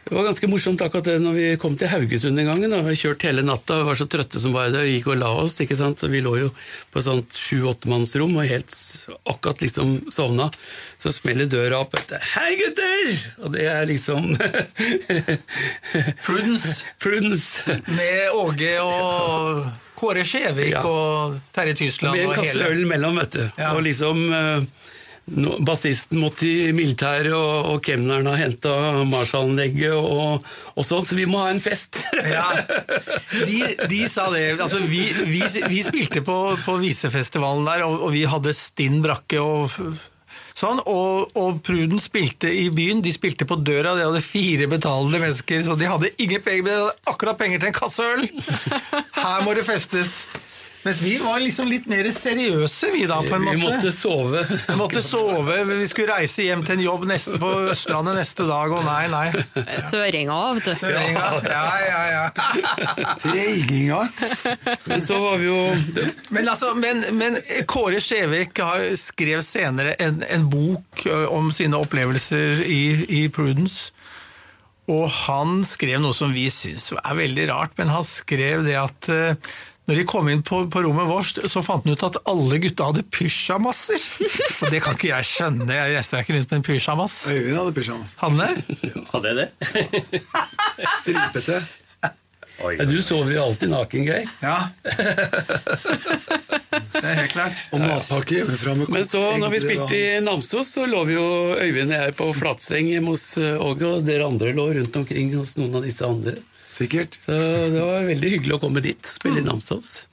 [0.09, 2.63] Det var ganske morsomt akkurat det når vi kom til Haugesund en gang.
[2.73, 2.79] Da.
[2.81, 5.19] Vi har kjørt hele natta og var så trøtte som bare det, og gikk og
[5.21, 5.59] la oss.
[5.61, 6.01] ikke sant?
[6.01, 6.47] Så vi lå jo
[6.91, 8.73] på et sånt sju-åttemannsrom og helt
[9.29, 10.47] akkurat liksom sovna.
[10.97, 14.33] Så smeller døra opp etter 'Hei, gutter!' Og det er liksom
[16.25, 16.87] Prudence.
[16.99, 17.61] Prudence.
[17.93, 19.67] Med Åge og
[19.99, 20.83] Kåre Skjevik Ja.
[20.87, 23.45] og Terje Tysland Med en kasse øl mellom, vet du.
[23.59, 23.75] Ja.
[23.75, 24.25] Og liksom
[25.37, 28.73] nå- Bassisten måtte i militæret, og, og kemneren har henta
[29.09, 32.01] Marshall-anlegget og, og sånn, så vi må ha en fest.
[32.29, 32.51] Ja,
[33.47, 34.45] de, de sa det.
[34.61, 39.41] Altså, vi, vi, vi spilte på, på Visefestivalen der, og, og vi hadde stinn brakke
[39.43, 39.73] og
[40.59, 40.81] sånn.
[40.91, 43.01] Og, og Pruden spilte i byen.
[43.05, 46.73] De spilte på døra, de hadde fire betalende mennesker, så de hadde ingen penger, men
[46.75, 48.27] de hadde akkurat penger til en kasse øl!
[49.19, 50.25] Her må det festes.
[50.89, 54.41] Mens vi var liksom litt mer seriøse, vi da, på en Vi måtte sove.
[54.49, 58.73] Vi måtte sove, vi skulle reise hjem til en jobb neste, på Østlandet neste dag,
[58.73, 59.27] og nei, nei.
[59.85, 60.73] Søringa, vet du.
[60.81, 61.27] Søringa.
[61.45, 63.13] Ja, ja, ja.
[63.21, 64.01] Treiginga.
[64.89, 65.61] Men så var vi jo
[66.33, 67.37] Men, altså, men, men
[67.69, 68.57] Kåre Skjevik
[68.97, 72.83] skrev senere en, en bok om sine opplevelser i,
[73.21, 73.93] i Prudence.
[74.89, 79.09] Og han skrev noe som vi syns er veldig rart, men han skrev det at
[79.13, 79.35] ø,
[79.89, 82.91] når de kom inn på, på rommet vårt, så fant han ut at alle gutta
[82.91, 84.03] hadde pysjamaser!
[84.61, 85.69] Og det kan ikke jeg skjønne.
[85.73, 87.15] Jeg reiser ikke rundt med en pysjamas.
[87.33, 88.13] Øyvind hadde pysjamas.
[88.21, 88.49] Hanne?
[89.15, 90.23] Hadde jeg det?
[91.01, 91.63] Stripete.
[92.67, 94.29] Oi, ja, Du sover jo alltid naken, Geir.
[94.43, 94.59] Ja.
[96.93, 97.65] Det er helt klart.
[97.73, 101.27] Og matpakke hjemmefra med Men så, når vi spilte i Namsos, så lå vi jo
[101.55, 105.33] Øyvind og jeg på flatseng hjemme hos eh, Åge, og dere andre lå rundt omkring
[105.39, 106.37] hos noen av disse andre.
[106.79, 107.17] Sikkert.
[107.19, 110.05] Så det var veldig hyggelig å komme dit spille i Namsos.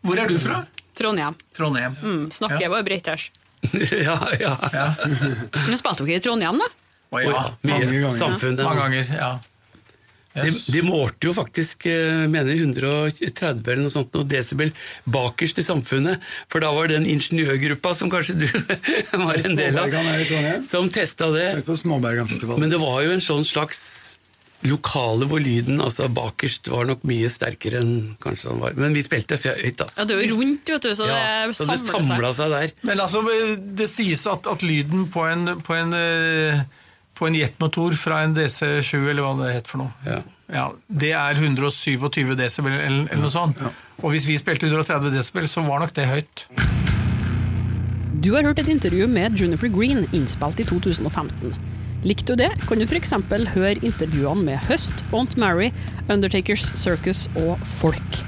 [0.00, 0.62] Hvor er du fra?
[0.96, 1.36] Trondheim.
[1.56, 1.96] Trondheim.
[2.00, 3.28] Mm, snakker jeg bare breiters.
[4.06, 4.54] ja, ja.
[5.68, 6.70] Nå spilte dere i Trondheim, da?
[7.12, 8.16] Å ja, mange ganger.
[8.16, 8.64] Samfunnet.
[8.64, 9.34] Mange ganger, ja.
[10.36, 14.72] De, de målte jo faktisk eh, mener 130 eller noe sånt, noe desibel
[15.08, 16.24] bakerst i samfunnet.
[16.52, 18.46] For da var det den ingeniørgruppa som kanskje du
[19.24, 19.96] var en del av,
[20.68, 21.48] som testa det.
[22.60, 23.80] Men det var jo en sånn slags
[24.70, 27.92] lokale hvor lyden altså bakerst var nok mye sterkere enn
[28.22, 28.74] kanskje han var.
[28.78, 30.00] Men vi spilte høyt, altså.
[30.02, 32.08] Ja, det er jo rundt, vet du, så Ja, det så det samler seg.
[32.10, 32.74] samla seg der.
[32.90, 33.22] Men altså,
[33.82, 36.62] det sies at, at lyden på en, på en, eh,
[37.16, 40.20] på en jetmotor fra en DC7, eller hva det het for noe, Ja.
[40.52, 43.62] ja, det er 127 desibel, eller, eller noe sånt.
[44.02, 46.44] Og hvis vi spilte 130 desibel, så var nok det høyt.
[48.20, 51.52] Du har hørt et intervju med Junifer Green innspilt i 2015.
[52.06, 53.10] Likte du det, kan du f.eks.
[53.50, 55.72] høre intervjuene med Høst, Aunt Mary,
[56.06, 58.20] Undertakers Circus og Folk.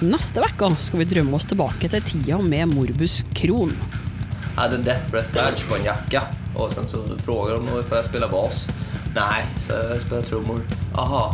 [0.00, 3.76] Neste uke skal vi drømme oss tilbake til tida med Morbus Kron.
[3.76, 6.24] Jeg hadde en Death Breath Badge på en jakke,
[6.56, 8.64] og sen så spør de om jeg får spille bass.
[9.12, 10.64] Nei, så jeg spiller trommer.
[10.96, 11.26] Aha.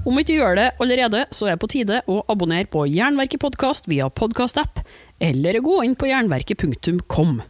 [0.00, 3.38] Om ikke du gjør det allerede, så er det på tide å abonnere på Jernverket
[3.42, 4.80] podkast via podkastapp,
[5.20, 7.40] eller gå inn på jernverket.kom.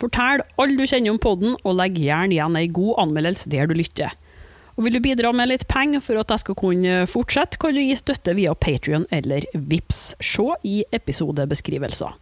[0.00, 3.76] Fortell alle du kjenner om podden, og legg gjerne igjen ei god anmeldelse der du
[3.76, 4.14] lytter.
[4.78, 7.82] Og Vil du bidra med litt penger for at jeg skal kunne fortsette, kan du
[7.82, 10.14] gi støtte via Patrion eller Vips.
[10.24, 12.14] Se i episodebeskrivelser.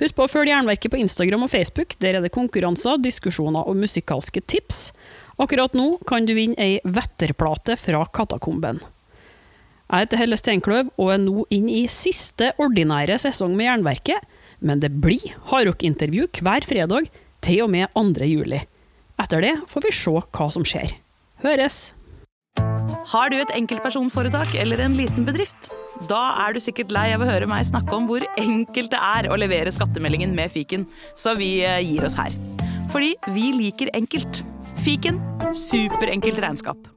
[0.00, 1.94] Husk på å følge Jernverket på Instagram og Facebook.
[2.02, 4.88] Der er det konkurranser, diskusjoner og musikalske tips.
[5.38, 8.82] Akkurat nå kan du vinne ei Vetterplate fra Katakomben.
[9.84, 14.22] Jeg heter Helle Steinkløv og er nå inn i siste ordinære sesong med Jernverket,
[14.64, 17.10] men det blir hardrockintervju hver fredag
[17.44, 18.24] til og med 2.
[18.30, 18.62] juli.
[19.20, 20.96] Etter det får vi se hva som skjer.
[21.44, 21.92] Høres!
[23.12, 25.68] Har du et enkeltpersonforetak eller en liten bedrift?
[26.08, 29.28] Da er du sikkert lei av å høre meg snakke om hvor enkelt det er
[29.28, 32.34] å levere skattemeldingen med fiken, så vi eh, gir oss her.
[32.94, 34.42] Fordi vi liker enkelt.
[34.84, 35.20] Fiken
[35.54, 36.93] superenkelt regnskap.